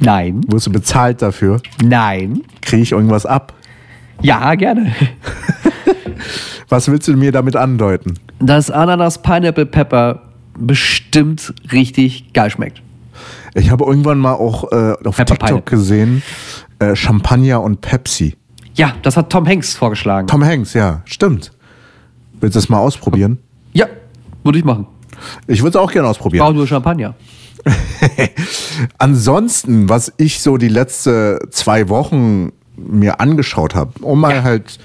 [0.00, 0.40] Nein.
[0.48, 1.60] Wirst du bezahlt dafür?
[1.82, 2.42] Nein.
[2.62, 3.54] Kriege ich irgendwas ab?
[4.22, 4.94] Ja, gerne.
[6.68, 8.14] Was willst du mir damit andeuten?
[8.40, 10.22] Dass Ananas Pineapple Pepper
[10.58, 12.82] bestimmt richtig geil schmeckt.
[13.54, 15.78] Ich habe irgendwann mal auch äh, auf Pepper TikTok Pineapple.
[15.78, 16.22] gesehen,
[16.78, 18.36] äh, Champagner und Pepsi.
[18.76, 20.26] Ja, das hat Tom Hanks vorgeschlagen.
[20.28, 21.52] Tom Hanks, ja, stimmt.
[22.40, 23.38] Willst du es mal ausprobieren?
[23.72, 23.86] Ja,
[24.44, 24.86] würde ich machen.
[25.46, 26.44] Ich würde es auch gerne ausprobieren.
[26.44, 27.14] Brauche nur Champagner.
[28.98, 34.42] Ansonsten, was ich so die letzte zwei Wochen mir angeschaut habe, um mal Ja.
[34.42, 34.78] halt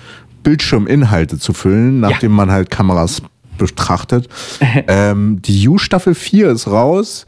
[0.44, 3.22] Bildschirminhalte zu füllen, nachdem man halt Kameras
[3.58, 4.28] betrachtet.
[4.88, 7.26] ähm, die You-Staffel 4 ist raus.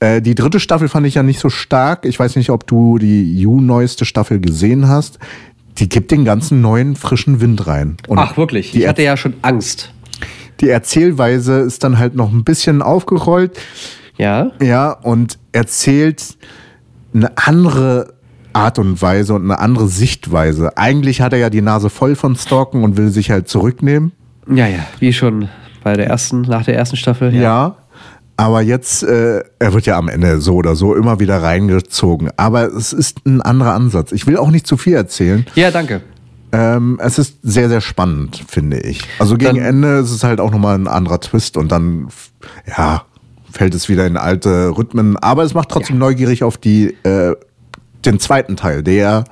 [0.00, 2.04] Äh, die dritte Staffel fand ich ja nicht so stark.
[2.04, 5.18] Ich weiß nicht, ob du die You-neueste Staffel gesehen hast.
[5.78, 7.96] Die gibt den ganzen neuen, frischen Wind rein.
[8.08, 8.72] Und Ach, wirklich?
[8.72, 9.92] Die, Ich hatte ja schon Angst.
[10.60, 13.58] die Erzählweise ist dann halt noch ein bisschen aufgerollt.
[14.16, 14.50] Ja?
[14.60, 16.36] Ja, und erzählt
[17.14, 18.14] eine andere
[18.52, 20.76] Art und Weise und eine andere Sichtweise.
[20.76, 24.12] Eigentlich hat er ja die Nase voll von Stalken und will sich halt zurücknehmen.
[24.52, 24.84] Ja, ja.
[24.98, 25.48] Wie schon
[25.84, 27.34] bei der ersten, nach der ersten Staffel.
[27.34, 27.76] Ja.
[28.38, 32.30] Aber jetzt, äh, er wird ja am Ende so oder so immer wieder reingezogen.
[32.36, 34.12] Aber es ist ein anderer Ansatz.
[34.12, 35.44] Ich will auch nicht zu viel erzählen.
[35.56, 36.02] Ja, danke.
[36.52, 39.02] Ähm, es ist sehr, sehr spannend, finde ich.
[39.18, 42.08] Also gegen Dann- Ende ist es halt auch nochmal ein anderer Twist und dann,
[42.76, 43.02] ja,
[43.50, 45.16] fällt es wieder in alte Rhythmen.
[45.16, 47.34] Aber es macht trotzdem neugierig auf die, äh,
[48.04, 49.24] den zweiten Teil, der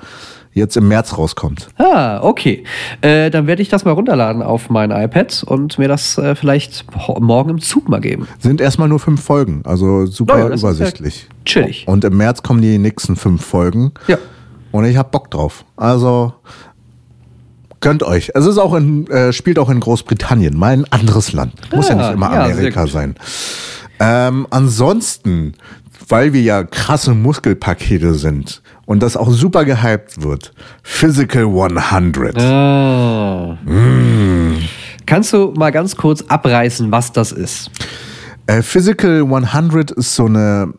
[0.57, 1.69] jetzt im März rauskommt.
[1.79, 2.65] Ah, okay.
[3.03, 6.85] Äh, dann werde ich das mal runterladen auf mein iPad und mir das äh, vielleicht
[7.21, 8.27] morgen im Zug mal geben.
[8.41, 11.23] Sind erstmal nur fünf Folgen, also super Oh ja, übersichtlich.
[11.29, 11.87] ja chillig.
[11.87, 13.93] Und im März kommen die nächsten fünf Folgen.
[14.09, 14.17] Ja.
[14.73, 15.65] Und ich hab Bock drauf.
[15.77, 16.33] Also
[17.81, 18.33] gönnt euch.
[18.35, 21.53] Es ist auch in, äh, spielt auch in Großbritannien, mal ein anderes Land.
[21.75, 23.15] Muss ja Ah, nicht immer ja, Amerika sein.
[24.01, 25.55] Ähm, ansonsten,
[26.09, 30.53] weil wir ja krasse Muskelpakete sind und das auch super gehypt wird,
[30.83, 32.39] Physical 100.
[32.39, 33.59] Ah.
[33.65, 34.59] Mm.
[35.07, 37.71] Kannst du mal ganz kurz abreißen, was das ist?
[38.47, 40.73] Äh, Physical 100 ist so eine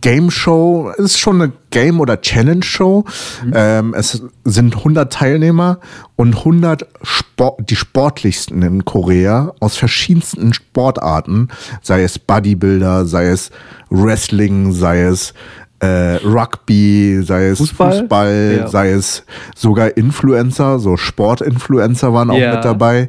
[0.00, 3.04] Game Show, ist schon eine Game- oder Challenge-Show.
[3.52, 5.80] Ähm, es sind 100 Teilnehmer
[6.16, 11.48] und 100 Sport, die sportlichsten in Korea aus verschiedensten Sportarten,
[11.82, 13.50] sei es Bodybuilder, sei es
[13.90, 15.34] Wrestling, sei es
[15.80, 18.00] äh, Rugby, sei es Fußball?
[18.00, 18.66] Fußball, Ja.
[18.68, 19.24] sei es
[19.54, 22.54] sogar Influencer, so Sportinfluencer waren auch Ja.
[22.54, 23.08] mit dabei.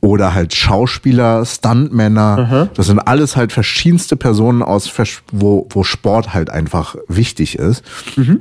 [0.00, 2.68] Oder halt Schauspieler, Stuntmänner.
[2.74, 4.92] Das sind alles halt verschiedenste Personen aus,
[5.32, 7.82] wo, wo Sport halt einfach wichtig ist.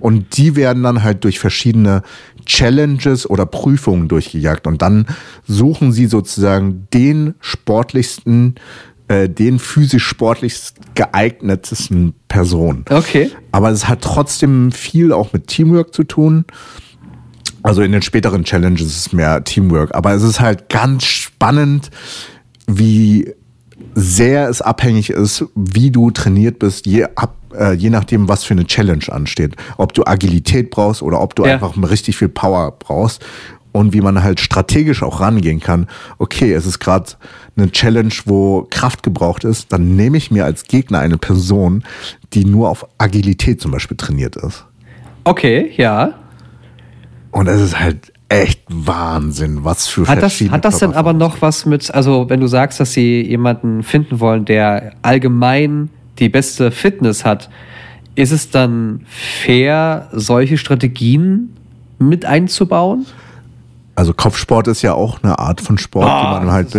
[0.01, 2.03] Und die werden dann halt durch verschiedene
[2.45, 4.67] Challenges oder Prüfungen durchgejagt.
[4.67, 5.05] Und dann
[5.47, 8.55] suchen sie sozusagen den sportlichsten,
[9.14, 12.86] äh, den physisch sportlichst geeignetesten Person.
[12.89, 13.30] Okay.
[13.51, 16.45] Aber es hat trotzdem viel auch mit Teamwork zu tun.
[17.61, 19.93] Also in den späteren Challenges ist es mehr Teamwork.
[19.95, 21.91] Aber es ist halt ganz spannend,
[22.68, 23.32] wie
[23.95, 28.53] sehr es abhängig ist, wie du trainiert bist, je, ab, äh, je nachdem, was für
[28.55, 29.55] eine Challenge ansteht.
[29.78, 31.53] Ob du Agilität brauchst oder ob du Ja.
[31.53, 33.24] einfach richtig viel Power brauchst.
[33.74, 35.88] Und wie man halt strategisch auch rangehen kann.
[36.19, 37.11] Okay, es ist gerade
[37.57, 41.84] eine Challenge, wo Kraft gebraucht ist, dann nehme ich mir als Gegner eine Person,
[42.34, 44.65] die nur auf Agilität zum Beispiel trainiert ist.
[45.26, 46.13] Okay, ja.
[47.32, 51.41] Und es ist halt echt Wahnsinn, was für Hat das, hat das denn aber noch
[51.41, 56.71] was mit, also wenn du sagst, dass sie jemanden finden wollen, der allgemein die beste
[56.71, 57.49] Fitness hat,
[58.15, 61.55] ist es dann fair, solche Strategien
[61.99, 63.05] mit einzubauen?
[63.95, 66.75] Also Kopfsport ist ja auch eine Art von Sport, Ah, die man halt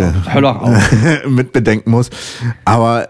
[0.62, 0.92] auf.
[1.28, 2.10] mit bedenken muss.
[2.64, 3.08] Aber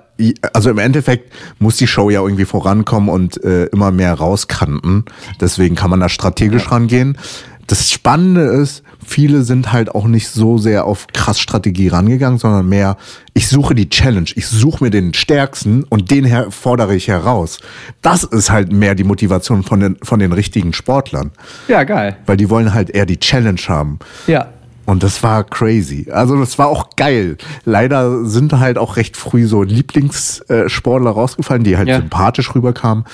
[0.53, 5.05] also im Endeffekt muss die Show ja irgendwie vorankommen und äh, immer mehr rauskanten.
[5.41, 7.19] Deswegen kann man da strategisch rangehen.
[7.67, 12.69] Das Spannende ist, viele sind halt auch nicht so sehr auf krass Strategie rangegangen, sondern
[12.69, 12.97] mehr,
[13.35, 17.59] ich suche die Challenge, ich suche mir den stärksten und den her fordere ich heraus.
[18.03, 21.31] Das ist halt mehr die Motivation von den, von den richtigen Sportlern.
[21.69, 22.17] Ja, geil.
[22.27, 23.99] Weil die wollen halt eher die Challenge haben.
[24.27, 24.49] Ja.
[24.87, 26.09] Und das war crazy.
[26.11, 27.39] Also das war auch geil.
[27.65, 31.97] Leider sind halt auch recht früh so Lieblingssportler rausgefallen, die halt Ja.
[31.97, 33.05] sympathisch rüberkamen.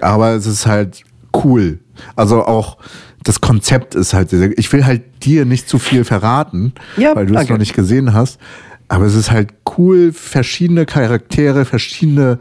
[0.00, 1.02] Aber es ist halt
[1.44, 1.78] cool.
[2.16, 2.78] Also auch
[3.22, 7.26] das Konzept ist halt sehr, ich will halt dir nicht zu viel verraten, Ja, weil
[7.26, 8.38] du es noch nicht gesehen hast.
[8.88, 12.38] Aber es ist halt cool, verschiedene Charaktere, verschiedene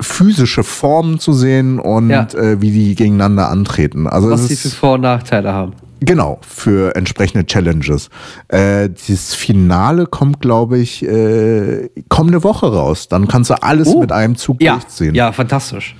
[0.00, 2.26] physische Formen zu sehen und Ja.
[2.34, 4.06] äh, wie die gegeneinander antreten.
[4.06, 5.74] Also Was ist für Vor- und Nachteile haben.
[6.00, 8.08] Genau, für entsprechende Challenges.
[8.48, 13.08] Äh, das Finale kommt, glaube ich, äh, kommende Woche raus.
[13.08, 14.00] Dann kannst du alles Oh.
[14.00, 15.14] mit einem Zug Ja, durchziehen.
[15.14, 15.94] ja, fantastisch.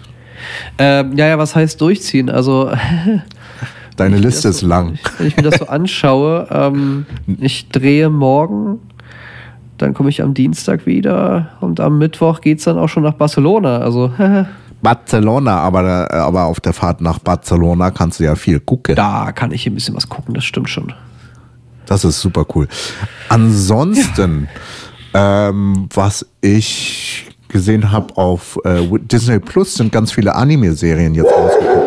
[0.79, 2.31] Ähm, ja, ja, was heißt durchziehen?
[2.31, 2.73] Also,
[4.01, 4.99] Deine Liste ist so, lang.
[5.19, 7.05] Wenn ich mir das so anschaue, ähm,
[7.39, 8.79] ich drehe morgen,
[9.77, 13.13] dann komme ich am Dienstag wieder und am Mittwoch geht es dann auch schon nach
[13.13, 13.81] Barcelona.
[13.81, 14.11] Also,
[14.83, 18.95] Barcelona, aber, äh, aber auf der Fahrt nach Barcelona kannst du ja viel gucken.
[18.95, 20.95] da kann ich ein bisschen was gucken, das stimmt schon.
[21.85, 22.69] Das ist super cool.
[23.29, 24.49] Ansonsten,
[25.13, 31.81] ähm, was ich gesehen habe auf äh, Disney Plus, sind ganz viele Anime-Serien jetzt rausgekommen.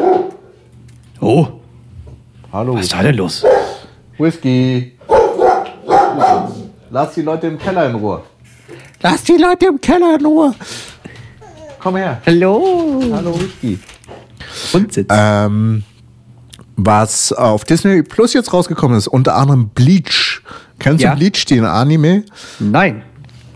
[1.20, 1.48] Oh,
[2.54, 2.76] Hallo.
[2.76, 3.44] was ist da denn los?
[4.20, 4.92] Whisky.
[6.92, 8.22] Lass die Leute im Keller in Ruhe.
[9.02, 10.54] Lass die Leute im Keller in Ruhe.
[11.80, 12.22] Komm her.
[12.26, 13.02] Hallo.
[13.12, 13.80] Hallo Whisky.
[14.72, 15.08] Und Sitz.
[15.10, 15.84] Ähm,
[16.76, 20.42] was auf Disney Plus jetzt rausgekommen ist, unter anderem Bleach.
[20.78, 21.12] Kennst Ja.
[21.16, 22.24] du Bleach, den Anime?
[22.60, 23.02] Nein.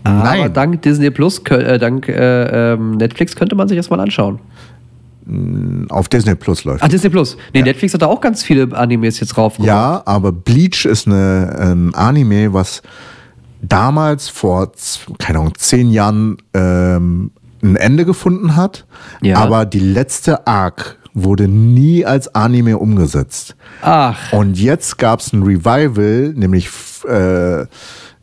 [0.04, 0.40] Nein.
[0.40, 4.40] Aber dank Disney Plus, äh, dank äh, ähm, Netflix könnte man sich das mal anschauen.
[5.90, 6.82] Auf Disney Plus läuft.
[6.82, 7.36] Ach, Disney Plus.
[7.52, 9.58] Nee, Netflix hat da auch ganz viele Animes jetzt drauf.
[9.58, 12.82] Ja, aber Bleach ist eine, ein Anime, was
[13.60, 14.72] damals vor,
[15.18, 17.30] keine Ahnung, zehn Jahren ähm,
[17.62, 18.86] ein Ende gefunden hat.
[19.20, 19.36] Ja.
[19.38, 23.56] Aber die letzte Arc wurde nie als Anime umgesetzt.
[23.82, 26.70] Ach, Und jetzt gab es ein Revival, nämlich,
[27.08, 27.66] äh,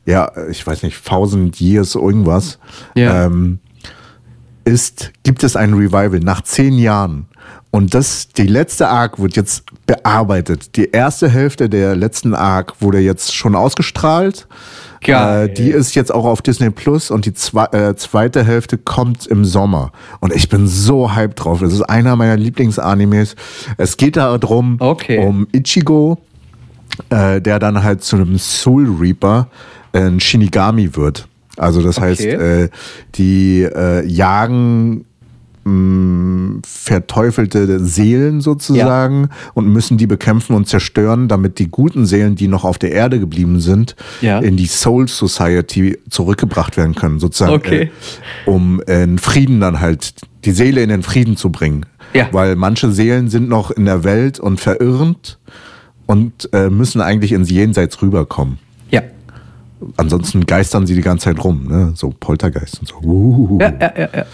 [0.06, 2.60] ja, ich weiß nicht, Thousand Years irgendwas.
[2.95, 3.26] Ja.
[3.26, 3.60] Ähm,
[4.66, 7.28] ist, gibt es ein Revival nach zehn Jahren.
[7.72, 10.78] Und das, die letzte Arc wird jetzt bearbeitet.
[10.78, 14.47] Die erste Hälfte der letzten Arc wurde jetzt schon ausgestrahlt.
[15.01, 15.49] Geil.
[15.49, 19.28] Äh, die ist jetzt auch auf Disney Plus und die zwe äh, zweite Hälfte kommt
[19.28, 19.91] im Sommer.
[20.22, 21.59] Und ich bin so hyped drauf.
[21.59, 23.36] Das ist einer meiner Lieblingsanimes.
[23.78, 25.20] Es geht darum, Okay.
[25.20, 26.18] um Ichigo,
[27.09, 29.49] äh, der dann halt zu einem Soul Reaper,
[29.91, 31.28] äh, ein Shinigami wird.
[31.58, 32.64] Also das heißt, Okay.
[32.64, 32.70] äh,
[33.16, 35.06] die äh, jagen
[35.64, 42.47] mh, verteufelte Seelen sozusagen und müssen die bekämpfen und zerstören, damit die guten Seelen, die
[42.47, 44.39] noch auf der Erde geblieben sind, Ja.
[44.39, 47.89] in die Soul Society zurückgebracht werden können, sozusagen, Okay.
[48.45, 50.14] äh, um in Frieden dann halt
[50.45, 51.86] die Seele in den Frieden zu bringen.
[52.14, 52.30] Ja.
[52.32, 55.39] Weil manche Seelen sind noch in der Welt und verirrend
[56.06, 58.60] und äh, müssen eigentlich ins Jenseits rüberkommen.
[59.98, 61.92] Ansonsten geistern sie die ganze Zeit rum, ne?
[61.96, 62.96] So Poltergeist und so.
[63.04, 63.58] Uh.
[63.62, 64.26] Ja, ja, ja, ja.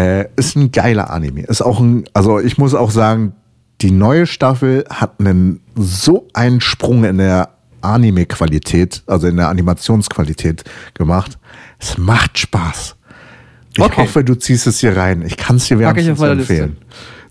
[0.00, 1.42] Äh, ist ein geiler Anime.
[1.42, 3.32] Ist auch ein, also ich muss auch sagen,
[3.80, 10.64] die neue Staffel hat einen so einen Sprung in der Anime-Qualität, also in der Animationsqualität
[10.94, 11.38] gemacht.
[11.78, 12.96] Es macht Spaß.
[13.76, 14.02] Ich Okay.
[14.02, 15.22] hoffe, du ziehst es hier rein.
[15.22, 16.52] Ich kann es dir wärmstens meine Liste.
[16.54, 16.76] empfehlen.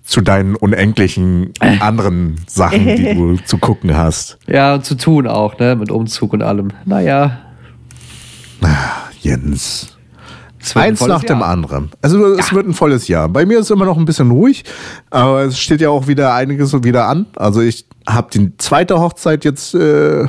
[0.03, 4.37] Zu deinen unendlichen anderen Sachen, die du zu gucken hast.
[4.47, 5.75] Ja, und zu tun auch, ne?
[5.75, 6.69] Mit Umzug und allem.
[6.85, 7.39] Naja.
[9.19, 9.97] Jens.
[10.59, 11.49] es wird ein Eins volles nach dem Jahr.
[11.49, 11.91] anderen.
[12.01, 13.29] Also es wird ein volles Jahr.
[13.29, 14.63] Bei mir ist immer noch ein bisschen ruhig,
[15.09, 17.25] aber es steht ja auch wieder einiges wieder an.
[17.35, 19.75] Also ich habe die zweite Hochzeit jetzt.
[19.75, 20.27] Äh,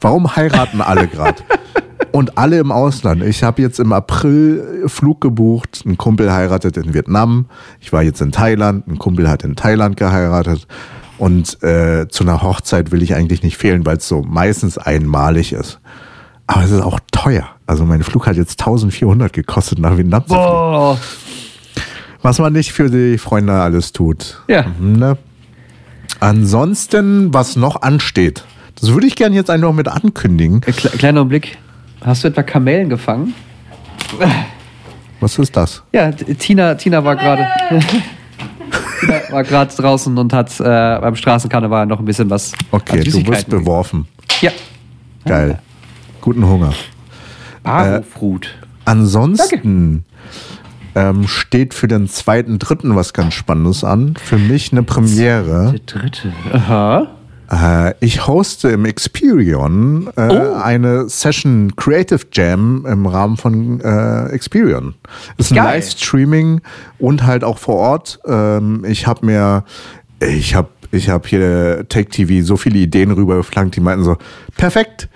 [0.00, 1.42] warum heiraten alle gerade?
[2.12, 3.24] Und alle im Ausland.
[3.24, 5.82] Ich habe jetzt im April Flug gebucht.
[5.84, 7.46] Ein Kumpel heiratet in Vietnam.
[7.80, 8.86] Ich war jetzt in Thailand.
[8.86, 10.68] Ein Kumpel hat in Thailand geheiratet.
[11.18, 15.52] Und äh, zu einer Hochzeit will ich eigentlich nicht fehlen, weil es so meistens einmalig
[15.52, 15.80] ist.
[16.46, 17.48] Aber es ist auch teuer.
[17.66, 20.42] Also mein Flug hat jetzt 1400 gekostet, nach Vietnam zu fliegen.
[20.44, 20.98] Boah.
[22.22, 24.42] Was man nicht für die Freunde alles tut.
[24.48, 24.66] Ja.
[24.80, 25.16] Ne?
[26.20, 28.44] Ansonsten, was noch ansteht,
[28.80, 30.62] das würde ich gerne jetzt einfach mit ankündigen.
[30.66, 31.58] Äh, kle- Kleiner Blick.
[32.04, 33.34] Hast du etwa Kamellen gefangen?
[35.20, 35.82] Was ist das?
[35.92, 37.46] Ja, Tina, Tina war gerade.
[39.00, 42.52] Tina war gerade draußen und hat äh, beim Straßenkarneval noch ein bisschen was.
[42.70, 44.06] Okay, du wirst beworfen.
[44.40, 44.50] Ja.
[45.24, 45.58] Geil.
[46.24, 46.72] Guten Hunger.
[47.64, 48.54] Barofruit.
[48.86, 50.06] Ansonsten
[50.94, 54.14] ähm, steht für den zweiten, dritten was ganz Spannendes an.
[54.16, 55.72] Für mich eine Premiere.
[55.72, 56.32] Der dritte.
[56.50, 57.08] Aha.
[57.50, 60.54] Äh, ich hoste im Experion äh, Oh.
[60.54, 64.94] eine Session Creative Jam im Rahmen von äh, Experion.
[65.36, 65.56] Ist ein.
[65.56, 66.62] Livestreaming
[66.98, 68.18] und halt auch vor Ort.
[68.26, 69.64] Ähm, ich habe mir,
[70.20, 74.16] ich habe ich hab hier Tech TV so viele Ideen rübergeflankt, die meinten so,
[74.56, 75.10] perfekt.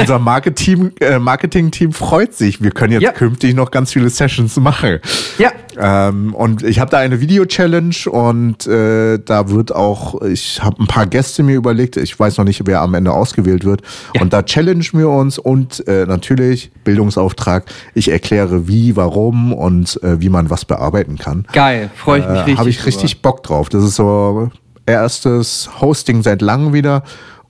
[0.00, 2.62] Unser Marketing, äh, Marketing-Team freut sich.
[2.62, 3.12] Wir können jetzt Ja.
[3.12, 4.98] künftig noch ganz viele Sessions machen.
[5.38, 5.50] Ja.
[5.76, 10.86] Ähm, und ich habe da eine Video-Challenge und äh, da wird auch, ich habe ein
[10.86, 13.82] paar Gäste mir überlegt, ich weiß noch nicht, wer am Ende ausgewählt wird.
[14.14, 14.20] Ja.
[14.22, 17.64] Und da challengen wir uns und äh, natürlich Bildungsauftrag,
[17.94, 21.46] ich erkläre wie, warum und äh, wie man was bearbeiten kann.
[21.52, 22.58] Geil, freue ich mich Äh, richtig.
[22.58, 23.68] habe ich richtig Bock drauf.
[23.68, 24.50] Das ist so
[24.86, 27.02] erstes Hosting seit langem wieder.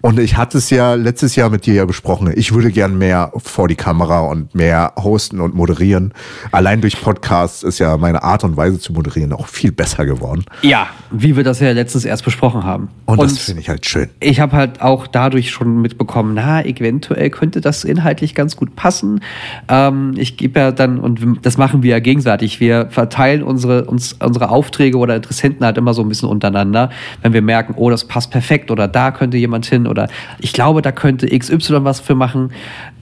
[0.04, 2.30] Und ich hatte es ja letztes Jahr mit dir ja besprochen.
[2.36, 6.12] Ich würde gern mehr vor die Kamera und mehr hosten und moderieren.
[6.52, 10.44] Allein durch Podcasts ist ja meine Art und Weise zu moderieren auch viel besser geworden.
[10.60, 12.88] Ja, wie wir das ja letztens erst besprochen haben.
[13.06, 14.10] Und, das finde ich halt schön.
[14.20, 19.22] ich habe halt auch dadurch schon mitbekommen, na, eventuell könnte das inhaltlich ganz gut passen.
[19.68, 24.12] Ähm, ich gebe ja dann, und das machen wir ja gegenseitig, wir verteilen unsere, uns,
[24.22, 26.90] unsere Aufträge oder Interessenten halt immer so ein bisschen untereinander,
[27.22, 30.08] wenn wir merken, oh, das passt perfekt oder da könnte jemand hin oder
[30.40, 32.52] ich glaube, da könnte XY was für machen.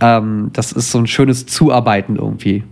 [0.00, 2.64] Ähm, das ist so ein schönes Zuarbeiten irgendwie.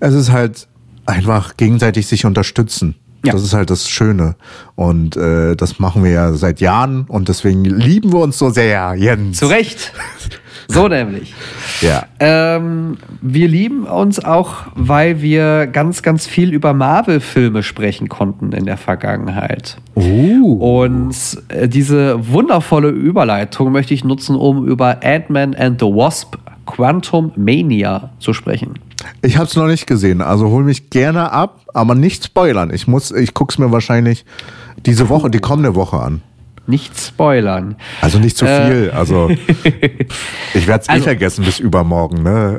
[0.00, 0.66] Es ist halt
[1.06, 2.96] einfach gegenseitig sich unterstützen.
[3.24, 3.32] Ja.
[3.32, 4.34] Das ist halt das Schöne.
[4.74, 8.94] Und äh, das machen wir ja seit Jahren und deswegen lieben wir uns so sehr,
[8.96, 9.38] Jens.
[9.38, 9.92] Zu Recht.
[10.68, 11.34] So nämlich.
[11.82, 12.06] Ja.
[12.18, 18.64] Ähm, wir lieben uns auch, weil wir ganz, ganz viel über Marvel-Filme sprechen konnten in
[18.64, 19.76] der Vergangenheit.
[19.94, 20.31] Oh.
[20.60, 21.14] Und
[21.48, 26.36] äh, diese wundervolle Überleitung möchte ich nutzen, um über Ant-Man and the Wasp
[26.66, 28.74] Quantum Mania zu sprechen.
[29.22, 32.70] Ich habe es noch nicht gesehen, also hol mich gerne ab, aber nicht spoilern.
[32.72, 34.24] Ich muss, ich guck's mir wahrscheinlich
[34.86, 36.22] diese Woche, die kommende Woche an.
[36.68, 37.74] Nicht spoilern.
[38.00, 38.66] Also nicht zu Äh.
[38.70, 38.90] viel.
[38.94, 39.28] Also
[40.54, 42.22] ich werde es eh Also- vergessen bis übermorgen.
[42.22, 42.58] Ne?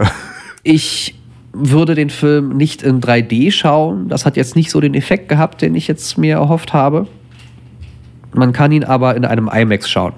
[0.64, 1.16] Ich
[1.54, 4.10] würde den Film nicht in 3D schauen.
[4.10, 7.08] Das hat jetzt nicht so den Effekt gehabt, den ich jetzt mir erhofft habe.
[8.34, 10.14] Man kann ihn aber in einem IMAX schauen.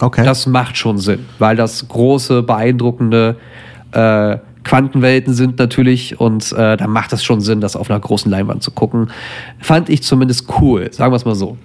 [0.00, 0.24] Okay.
[0.24, 3.36] Das macht schon Sinn, weil das große, beeindruckende
[3.92, 8.30] äh, Quantenwelten sind natürlich und äh, da macht es schon Sinn, das auf einer großen
[8.30, 9.10] Leinwand zu gucken.
[9.60, 11.56] Fand ich zumindest cool, sagen wir es mal so.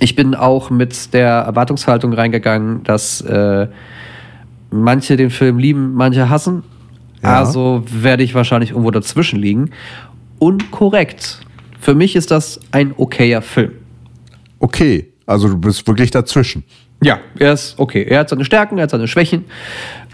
[0.00, 3.68] Ich bin auch mit der Erwartungshaltung reingegangen, dass äh,
[4.70, 6.64] manche den Film lieben, manche hassen.
[7.22, 7.38] Ja.
[7.38, 9.70] Also werde ich wahrscheinlich irgendwo dazwischen liegen.
[10.38, 11.40] Und korrekt.
[11.80, 13.72] Für mich ist das ein okayer Film.
[14.58, 16.64] Okay, also du bist wirklich dazwischen.
[17.02, 18.04] Ja, er ist okay.
[18.04, 19.44] Er hat seine Stärken, er hat seine Schwächen.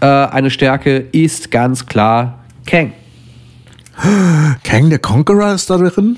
[0.01, 2.93] Äh, eine Stärke ist ganz klar Kang.
[4.63, 6.17] Kang der Conqueror ist da drin?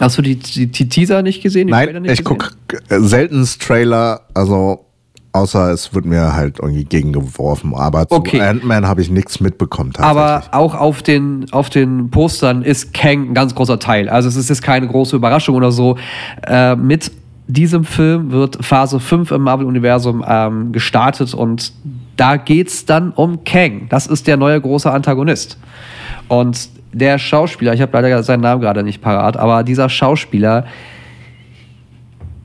[0.00, 1.66] Hast du die, die, die Teaser nicht gesehen?
[1.66, 2.50] Die Nein, nicht ich gucke
[2.88, 4.86] selten Trailer, also
[5.32, 7.74] außer es wird mir halt irgendwie gegengeworfen.
[7.74, 8.40] Aber zu Okay.
[8.40, 13.34] Ant-Man habe ich nichts mitbekommen Aber auch auf den, auf den Postern ist Kang ein
[13.34, 14.08] ganz großer Teil.
[14.08, 15.96] Also es ist jetzt keine große Überraschung oder so.
[16.46, 17.12] Äh, mit
[17.46, 21.72] diesem Film wird Phase 5 im Marvel-Universum ähm, gestartet und
[22.16, 23.86] da geht's dann um Kang.
[23.88, 25.58] Das ist der neue große Antagonist.
[26.28, 30.66] Und der Schauspieler, ich habe leider seinen Namen gerade nicht parat, aber dieser Schauspieler,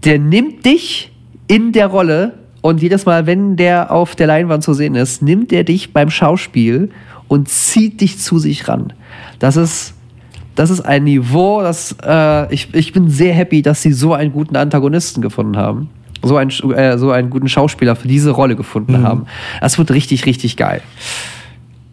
[0.03, 1.11] der nimmt dich
[1.47, 5.53] in der Rolle und jedes Mal, wenn der auf der Leinwand zu sehen ist, nimmt
[5.53, 6.89] er dich beim Schauspiel
[7.27, 8.91] und zieht dich zu sich ran.
[9.37, 9.93] Das ist,
[10.55, 14.33] das ist ein Niveau, das äh, ich, ich bin sehr happy, dass sie so einen
[14.33, 15.91] guten Antagonisten gefunden haben.
[16.23, 19.27] So, ein, äh, so einen guten Schauspieler für diese Rolle gefunden haben.
[19.61, 20.81] Das wird richtig, richtig geil.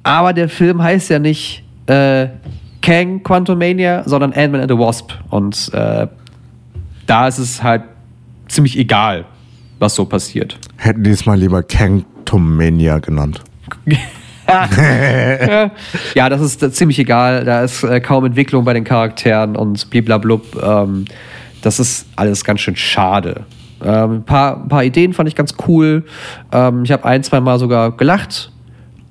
[0.04, 2.28] Aber der Film heißt ja nicht äh,
[2.80, 5.12] Kang Quantum Mania, sondern Ant-Man and the Wasp.
[5.28, 6.06] Und äh,
[7.04, 7.82] da ist es halt
[8.48, 9.26] ziemlich egal,
[9.83, 10.59] was so passiert.
[10.76, 13.43] Hätten die es mal lieber Kangtomania genannt.
[16.14, 17.45] ja, das ist äh, ziemlich egal.
[17.45, 20.62] Da ist äh, kaum Entwicklung bei den Charakteren und bliblablub.
[20.62, 21.05] Ähm,
[21.62, 23.45] das ist alles ganz schön schade.
[23.85, 26.05] Ähm, ein, paar, ein paar Ideen fand ich ganz cool.
[26.53, 28.53] Ähm, ich habe ein, zwei Mal sogar gelacht.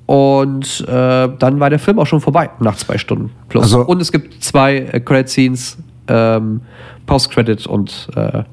[0.06, 3.64] Und äh, dann war der Film auch schon vorbei, nach zwei Stunden plus.
[3.64, 6.62] Also- und es gibt zwei äh, Credit-Scenes, ähm,
[7.06, 8.44] Post-Credit und äh,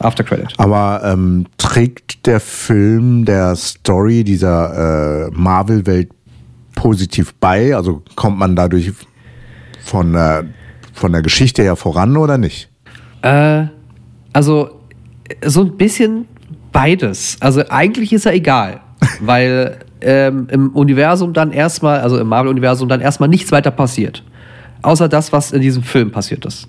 [0.00, 0.54] After-Credit.
[0.58, 6.10] Aber ähm, trägt der Film der Story dieser äh, Marvel-Welt
[6.74, 7.74] positiv bei?
[7.74, 8.92] Also kommt man dadurch
[9.84, 10.44] von, äh,
[10.92, 12.68] von der Geschichte her voran oder nicht?
[13.22, 13.64] Äh,
[14.32, 14.80] also
[15.44, 16.26] so ein bisschen
[16.72, 17.36] beides.
[17.40, 18.80] Also eigentlich ist er egal,
[19.20, 24.24] weil ähm, im Universum dann erstmal, also im Marvel-Universum dann erstmal nichts weiter passiert.
[24.82, 26.66] Außer das, was in diesem Film passiert ist.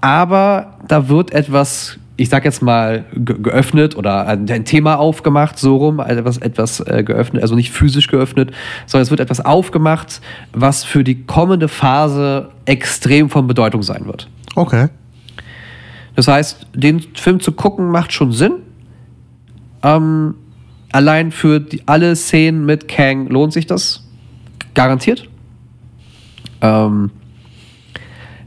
[0.00, 5.58] Aber da wird etwas ich sag jetzt mal, ge geöffnet oder ein ein Thema aufgemacht,
[5.58, 8.52] so rum, also etwas, etwas äh, geöffnet, also nicht physisch geöffnet,
[8.84, 10.20] sondern es wird etwas aufgemacht,
[10.52, 14.28] was für die kommende Phase extrem von Bedeutung sein wird.
[14.54, 14.88] Okay.
[16.14, 18.52] Das heißt, den Film zu gucken macht schon Sinn.
[19.82, 20.34] Ähm,
[20.92, 24.06] allein für die, alle Szenen mit Kang lohnt sich das.
[24.74, 25.26] Garantiert.
[26.60, 27.12] Ähm,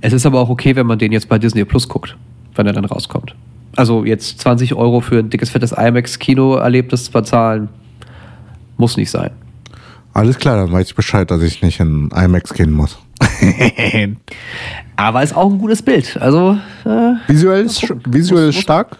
[0.01, 2.15] es ist aber auch okay, wenn man den jetzt bei Disney Plus guckt,
[2.53, 3.33] wenn er dann rauskommt.
[3.75, 7.69] Also jetzt 20 Euro für ein dickes, fettes IMAX-Kino-Erlebnis bezahlen,
[8.77, 9.31] muss nicht sein.
[10.13, 12.99] Alles klar, dann weiß ich Bescheid, dass ich nicht in IMAX gehen muss.
[14.95, 16.17] Aber ist auch ein gutes Bild.
[16.21, 18.97] Also, äh, Visuell, ist, visuell ist muss- stark.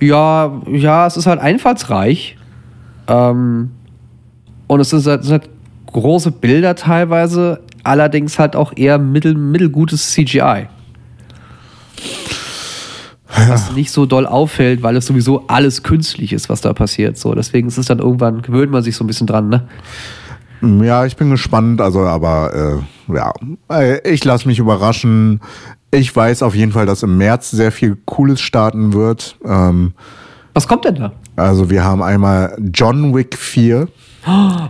[0.00, 2.36] Ja, ja, es ist halt einfallsreich.
[3.08, 3.70] Ähm,
[4.66, 5.48] und es sind halt, sind halt
[5.86, 10.66] große Bilder teilweise, allerdings halt auch eher mittel, mittelgutes CGI.
[13.48, 17.16] Was nicht so doll auffällt, weil es sowieso alles künstlich ist, was da passiert.
[17.18, 19.68] So, deswegen ist es dann irgendwann, gewöhnt man sich so ein bisschen dran, ne?
[20.62, 23.32] Ja, ich bin gespannt, also aber äh, ja,
[24.04, 25.40] ich lasse mich überraschen.
[25.90, 29.36] Ich weiß auf jeden Fall, dass im März sehr viel Cooles starten wird.
[29.44, 29.92] Ähm,
[30.54, 31.12] Was kommt denn da?
[31.36, 33.86] also wir haben einmal John Wick 4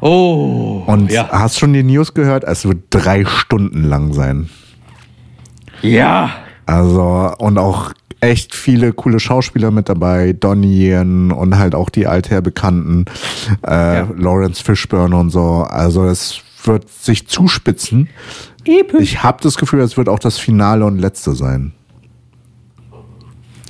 [0.01, 1.29] Oh, und ja.
[1.31, 2.45] hast schon die News gehört?
[2.45, 4.51] Es wird drei Stunden lang sein.
[5.83, 6.31] Ja.
[6.67, 12.43] Also und auch echt viele coole Schauspieler mit dabei, Donnie und halt auch die alther
[13.67, 14.09] äh, Ja.
[14.17, 15.67] Lawrence Fishburne und so.
[15.69, 18.09] Also es wird sich zuspitzen.
[18.65, 19.01] Episch.
[19.03, 21.73] Ich habe das Gefühl, es wird auch das Finale und letzte sein.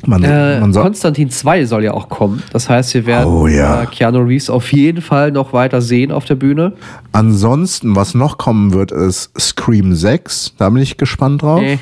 [0.07, 2.43] Man, Äh, man soll, Konstantin 2 soll ja auch kommen.
[2.53, 3.83] Das heißt, wir werden Oh, ja.
[3.83, 6.75] äh, Keanu Reeves auf jeden Fall noch weiter sehen auf der Bühne.
[7.13, 10.55] ansonsten, was noch kommen wird, ist Scream 6.
[10.59, 11.61] Da bin ich gespannt drauf.
[11.61, 11.79] Nee.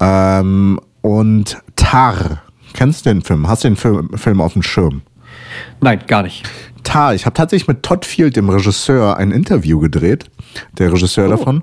[0.00, 2.40] Ähm, und Tar.
[2.72, 3.46] Kennst du den Film?
[3.46, 5.02] Hast du den Film, Film auf dem Schirm?
[5.82, 6.44] Nein, gar nicht.
[6.82, 7.14] Tar.
[7.14, 10.30] Ich habe tatsächlich mit Todd Field, dem Regisseur, ein Interview gedreht.
[10.78, 11.62] Der Regisseur davon.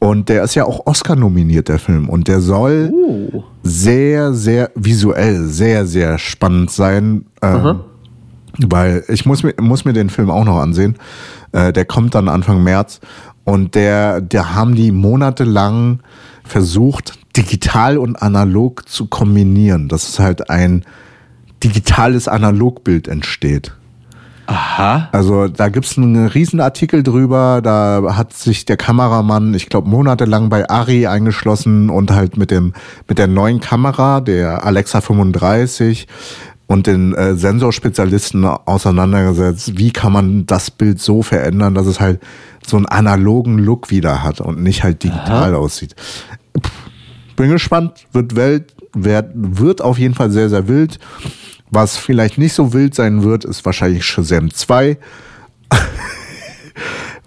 [0.00, 2.10] Und der ist ja auch Oscar nominiert, der Film.
[2.10, 3.42] Und der soll Oh.
[3.62, 7.24] sehr, sehr visuell, sehr, sehr spannend sein.
[7.40, 7.80] Ähm,
[8.58, 10.96] weil ich muss mir, muss mir den Film auch noch ansehen.
[11.52, 13.00] Äh, der kommt dann Anfang März.
[13.44, 16.00] Und der, der haben die monatelang
[16.44, 19.88] versucht, digital und analog zu kombinieren.
[19.88, 20.84] Dass es halt ein
[21.62, 23.72] digitales Analogbild entsteht.
[24.46, 25.08] Aha.
[25.12, 30.50] Also da gibt's einen riesen Artikel drüber, da hat sich der Kameramann, ich glaube, monatelang
[30.50, 32.74] bei Ari eingeschlossen und halt mit dem
[33.08, 36.06] mit der neuen Kamera, der Alexa 35
[36.66, 42.20] und den äh, Sensorspezialisten auseinandergesetzt, wie kann man das Bild so verändern, dass es halt
[42.66, 45.94] so einen analogen Look wieder hat und nicht halt digital aussieht.
[46.58, 46.72] Pff,
[47.36, 50.98] bin gespannt, wird Welt, wird, wird auf jeden Fall sehr, sehr wild.
[51.70, 54.96] Was vielleicht nicht so wild sein wird, ist wahrscheinlich Shazam 2.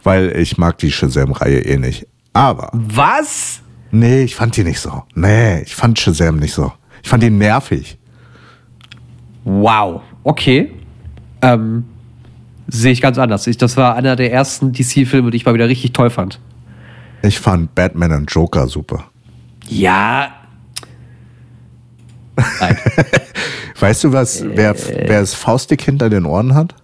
[0.03, 2.07] Weil ich mag die Shazam-Reihe eh nicht.
[2.33, 3.61] Aber, Was?
[3.91, 5.03] nee, ich fand die nicht so.
[5.15, 6.71] Nee, ich fand Shazam nicht so.
[7.03, 7.97] Ich fand die nervig.
[9.43, 10.01] Wow.
[10.23, 10.71] Okay.
[11.41, 11.85] Ähm,
[12.67, 13.47] sehe ich ganz anders.
[13.47, 16.39] Ich, das war einer der ersten DC-Filme, die ich mal wieder richtig toll fand.
[17.21, 19.05] Ich fand Batman und Joker super.
[19.67, 20.29] Ja.
[22.59, 22.77] Nein.
[23.79, 26.75] Weißt du, was, wer, wer das Faustdick hinter den Ohren hat?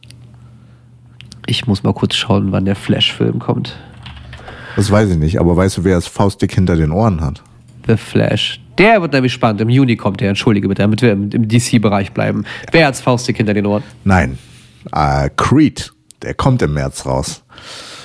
[1.46, 3.78] ich muss mal kurz schauen, wann der Flash-Film kommt.
[4.76, 7.44] Das weiß ich nicht, aber weißt du, wer das Faustdick hinter den Ohren hat?
[7.88, 8.60] The Flash.
[8.78, 9.62] Der wird nämlich spannend.
[9.62, 12.46] Im Juni kommt der, entschuldige bitte, damit wir im, im DC-Bereich bleiben.
[12.72, 13.84] Wer hat's Faustdick hinter den Ohren?
[14.04, 14.38] Nein.
[14.92, 17.44] Äh, Creed, der kommt im März raus.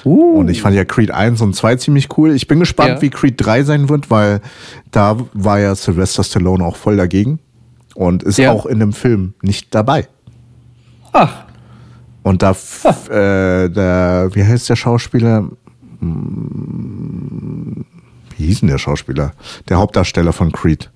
[0.04, 0.38] Uh.
[0.40, 2.30] Und ich fand ja Creed 1 und 2 ziemlich cool.
[2.32, 3.02] Ich bin gespannt, Ja.
[3.02, 4.40] wie Creed 3 sein wird, weil
[4.92, 7.40] da war ja Sylvester Stallone auch voll dagegen
[7.94, 8.52] und ist Ja.
[8.52, 10.06] auch in dem Film nicht dabei.
[11.12, 11.44] Ach,
[12.22, 15.48] Und da, f- äh, der, wie heißt der Schauspieler?
[16.00, 17.84] Hm,
[18.36, 19.32] Wie hieß denn der Schauspieler?
[19.68, 20.90] Der Hauptdarsteller von Creed.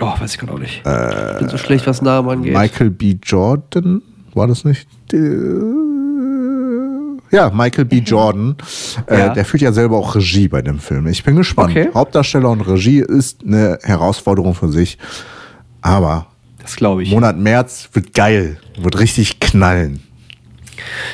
[0.00, 0.78] oh, weiß ich auch nicht.
[0.84, 2.52] ich bin so schlecht, was Namen angeht.
[2.56, 3.16] Michael B.
[3.22, 4.02] Jordan,
[4.36, 4.86] war das nicht?
[5.12, 5.16] Die-
[7.30, 7.98] Ja, Michael B.
[7.98, 8.56] Jordan.
[9.06, 9.28] Äh, Ja.
[9.30, 11.06] Der führt ja selber auch Regie bei dem Film.
[11.08, 11.70] Ich bin gespannt.
[11.70, 11.88] Okay.
[11.92, 14.98] Hauptdarsteller und Regie ist eine Herausforderung für sich.
[15.80, 16.26] Aber
[16.62, 17.10] Das glaube ich.
[17.10, 18.58] Monat März wird geil.
[18.80, 20.00] Wird richtig knallen.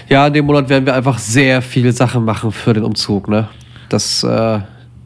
[0.09, 3.49] Ja, in dem Monat werden wir einfach sehr viele Sachen machen für den Umzug, ne?
[3.89, 4.61] Das äh,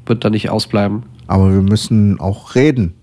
[0.06, 1.04] wird dann nicht ausbleiben.
[1.26, 2.94] Aber wir müssen auch reden.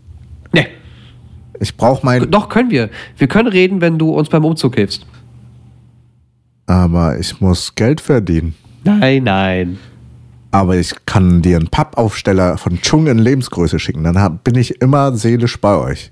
[1.61, 2.29] Ich brauche mein.
[2.31, 2.89] doch können wir.
[3.17, 5.05] Wir können reden, wenn du uns beim Umzug hilfst.
[6.65, 8.55] Aber ich muss Geld verdienen.
[8.83, 9.77] Nein, nein.
[10.51, 14.03] Aber ich kann dir einen Pappaufsteller von Chung in Lebensgröße schicken.
[14.03, 16.11] Dann bin ich immer seelisch bei euch.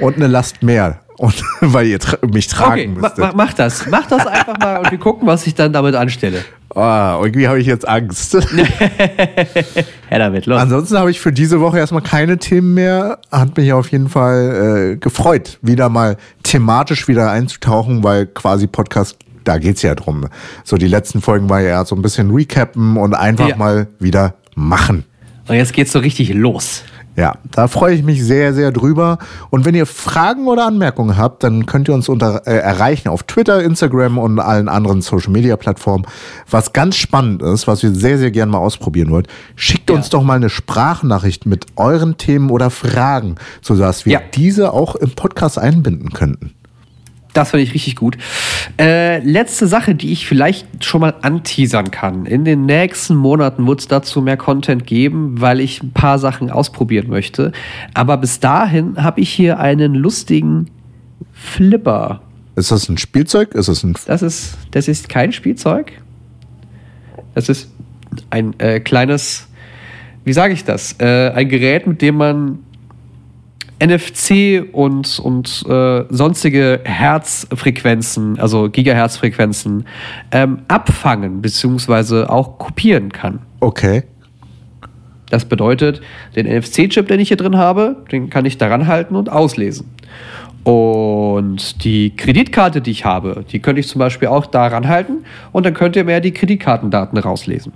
[0.00, 1.00] und eine Last mehr.
[1.18, 3.18] Und weil ihr tra mich tragen Okay, müsstet.
[3.18, 3.86] ma mach das.
[3.86, 6.44] Mach das einfach mal und wir gucken, was ich dann damit anstelle.
[6.74, 8.34] Ah, irgendwie habe ich jetzt Angst.
[10.14, 10.60] Her damit, los.
[10.60, 13.18] Ansonsten habe ich für diese Woche erstmal keine Themen mehr.
[13.32, 19.16] Hat mich auf jeden Fall äh, gefreut, wieder mal thematisch wieder einzutauchen, weil quasi Podcast,
[19.42, 20.28] da geht's ja drum.
[20.62, 23.56] So die letzten Folgen war ja so ein bisschen recappen und einfach Ja.
[23.56, 25.04] mal wieder machen.
[25.48, 26.84] Und jetzt geht's so richtig los.
[27.16, 29.18] Ja, da freue ich mich sehr, sehr drüber.
[29.50, 33.22] Und wenn ihr Fragen oder Anmerkungen habt, dann könnt ihr uns unter, äh, erreichen auf
[33.22, 36.06] Twitter, Instagram und allen anderen Social Media Plattformen.
[36.50, 40.22] Was ganz spannend ist, was wir sehr, sehr gerne mal ausprobieren wollt, schickt uns doch
[40.24, 44.20] mal eine Sprachnachricht mit euren Themen oder Fragen, sodass wir Ja.
[44.34, 46.52] diese auch im Podcast einbinden könnten.
[47.34, 48.16] Das finde ich richtig gut.
[48.78, 52.26] Äh, letzte Sache, die ich vielleicht schon mal anteasern kann.
[52.26, 56.50] In den nächsten Monaten wird es dazu mehr Content geben, weil ich ein paar Sachen
[56.50, 57.50] ausprobieren möchte.
[57.92, 60.70] Aber bis dahin habe ich hier einen lustigen
[61.32, 62.22] Flipper.
[62.54, 63.52] Ist das ein Spielzeug?
[63.54, 63.94] Ist das ein.
[64.06, 65.92] Das ist, das ist kein Spielzeug.
[67.34, 67.68] Das ist
[68.30, 69.48] ein äh, kleines,
[70.24, 70.94] wie sage ich das?
[71.00, 72.60] Äh, ein Gerät, mit dem man
[73.80, 79.86] NFC und, und äh, sonstige Herzfrequenzen, also Gigahertzfrequenzen,
[80.30, 82.24] ähm, abfangen bzw.
[82.24, 83.40] auch kopieren kann.
[83.60, 84.04] Okay.
[85.30, 86.00] Das bedeutet,
[86.36, 89.88] den NFC-Chip, den ich hier drin habe, den kann ich daran halten und auslesen.
[90.64, 95.66] Und die Kreditkarte, die ich habe, die könnte ich zum Beispiel auch daran halten und
[95.66, 97.72] dann könnt ihr mir die Kreditkartendaten rauslesen.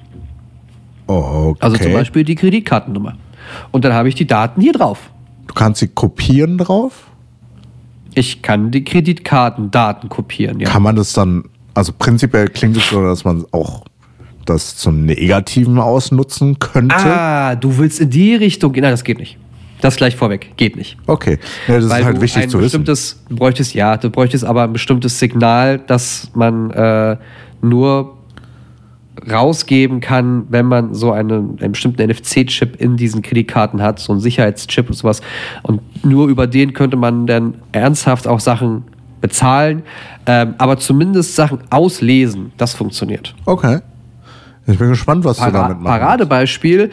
[1.06, 1.58] Oh, okay.
[1.60, 3.16] Also zum Beispiel die Kreditkartennummer.
[3.72, 5.10] Und dann habe ich die Daten hier drauf.
[5.48, 7.08] Du kannst sie kopieren drauf?
[8.14, 10.68] Ich kann die Kreditkartendaten kopieren, ja.
[10.68, 11.44] Kann man das dann,
[11.74, 13.84] also prinzipiell klingt es so, dass man auch
[14.44, 16.94] das zum Negativen ausnutzen könnte.
[16.96, 18.82] Ah, du willst in die Richtung gehen.
[18.82, 19.36] Nein, das geht nicht.
[19.80, 20.52] Das gleich vorweg.
[20.56, 20.96] Geht nicht.
[21.06, 21.38] Okay,
[21.68, 22.84] ja, das ist Weil halt du wichtig zu wissen.
[22.84, 22.94] du
[23.36, 27.16] bräuchtest, ja, du bräuchtest aber ein bestimmtes Signal, das man äh,
[27.62, 28.17] nur
[29.30, 34.20] rausgeben kann, wenn man so einen, einen bestimmten NFC-Chip in diesen Kreditkarten hat, so einen
[34.20, 35.20] Sicherheitschip und sowas.
[35.62, 38.84] Und nur über den könnte man dann ernsthaft auch Sachen
[39.20, 39.82] bezahlen,
[40.26, 42.52] ähm, aber zumindest Sachen auslesen.
[42.56, 43.34] Das funktioniert.
[43.44, 43.80] Okay.
[44.66, 46.00] Ich bin gespannt, was du Para damit machst.
[46.00, 46.90] Paradebeispiel,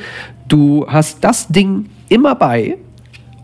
[0.48, 2.78] du hast das Ding immer bei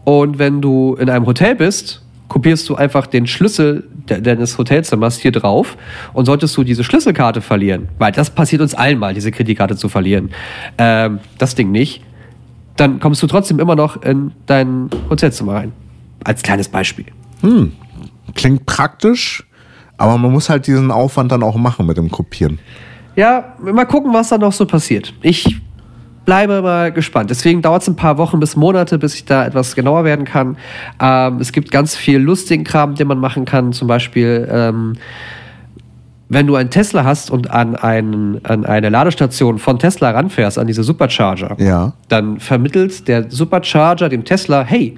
[0.04, 5.32] und wenn du in einem Hotel bist, kopierst du einfach den Schlüssel deines Hotelzimmers hier
[5.32, 5.78] drauf
[6.14, 9.89] und solltest du diese Schlüsselkarte verlieren, weil das passiert uns allen mal, diese Kreditkarte zu
[9.89, 10.32] verlieren,
[10.78, 12.04] ähm, das Ding nicht,
[12.78, 15.72] dann kommst du trotzdem immer noch in dein Hotelzimmer rein.
[16.24, 17.06] Als kleines Beispiel.
[18.36, 19.47] Klingt praktisch,
[19.97, 22.60] aber man muss halt diesen Aufwand dann auch machen mit dem Kopieren.
[23.16, 25.14] Ja, mal gucken, was da noch so passiert.
[25.22, 25.62] Ich
[26.26, 27.30] bleibe mal gespannt.
[27.30, 30.57] Deswegen dauert es ein paar Wochen bis Monate, bis ich da etwas genauer werden kann.
[31.01, 33.74] Ähm, es gibt ganz viel lustigen Kram, den man machen kann.
[33.74, 34.93] Zum Beispiel, ähm,
[36.30, 40.67] wenn du einen Tesla hast und an, einen, an eine Ladestation von Tesla ranfährst, an
[40.67, 41.93] diese Supercharger, Ja.
[42.07, 44.97] dann vermittelt der Supercharger dem Tesla, hey,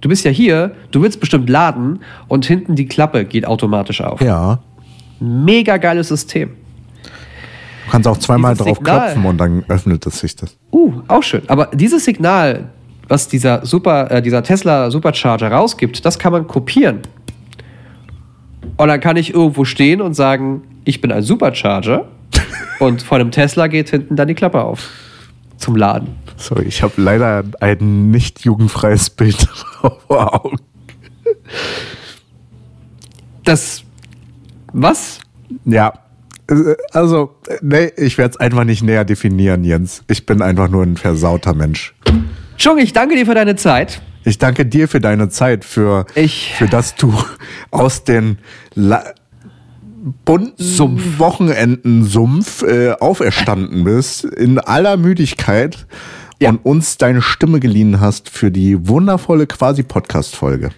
[0.00, 4.20] du bist ja hier, du willst bestimmt laden und hinten die Klappe geht automatisch auf.
[4.20, 4.60] Ja.
[5.18, 6.50] Mega geiles System.
[7.84, 9.12] Du kannst auch zweimal drauf Signal.
[9.12, 10.56] klopfen und dann öffnet es sich das.
[10.72, 11.42] Uh, auch schön.
[11.48, 12.70] Aber dieses Signal,
[13.08, 17.00] was dieser, Super, äh, dieser Tesla Supercharger rausgibt, das kann man kopieren.
[18.76, 22.08] Und dann kann ich irgendwo stehen und sagen, ich bin ein Supercharger.
[22.80, 24.88] und vor dem Tesla geht hinten dann die Klappe auf.
[25.56, 26.08] Zum Laden.
[26.36, 29.36] Sorry, ich habe leider ein nicht jugendfreies Bild
[30.08, 30.58] vor Augen.
[33.44, 33.84] Das.
[34.72, 35.20] Was?
[35.64, 35.92] Ja.
[36.92, 40.02] Also, nee, ich werde es einfach nicht näher definieren, Jens.
[40.08, 41.94] Ich bin einfach nur ein versauter Mensch.
[42.58, 44.02] Chung, ich danke dir für deine Zeit.
[44.24, 47.12] Ich danke dir für deine Zeit, für, Ich- für dass du
[47.70, 48.38] aus den
[48.74, 49.04] La
[50.26, 51.18] bunten Sumpf.
[51.18, 55.86] Wochenenden-Sumpf äh, auferstanden bist, in aller Müdigkeit
[56.40, 56.50] Ja.
[56.50, 60.70] und uns deine Stimme geliehen hast für die wundervolle Quasi-Podcast-Folge.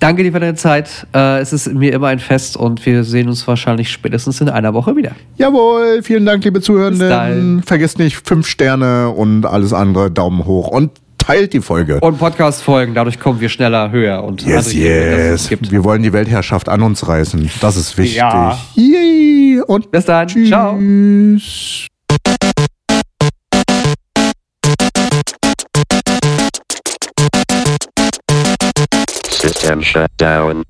[0.00, 1.06] Danke dir für deine Zeit.
[1.14, 4.74] Äh, es ist mir immer ein Fest und wir sehen uns wahrscheinlich spätestens in einer
[4.74, 5.12] Woche wieder.
[5.36, 7.62] Jawohl, vielen Dank, liebe Zuhörenden.
[7.62, 11.98] Vergesst nicht, fünf Sterne und alles andere, Daumen hoch und teilt die Folge.
[12.00, 15.48] Und Podcast-Folgen, dadurch kommen wir schneller, höher und Yes, yes.
[15.48, 15.72] gibt.
[15.72, 17.50] Wir wollen die Weltherrschaft an uns reißen.
[17.60, 18.18] Das ist wichtig.
[18.18, 18.58] Ja.
[18.74, 19.60] Yay.
[19.66, 20.28] Und Bis dann.
[20.28, 20.48] tschüss.
[20.48, 20.78] Ciao.
[29.46, 30.64] System shut down.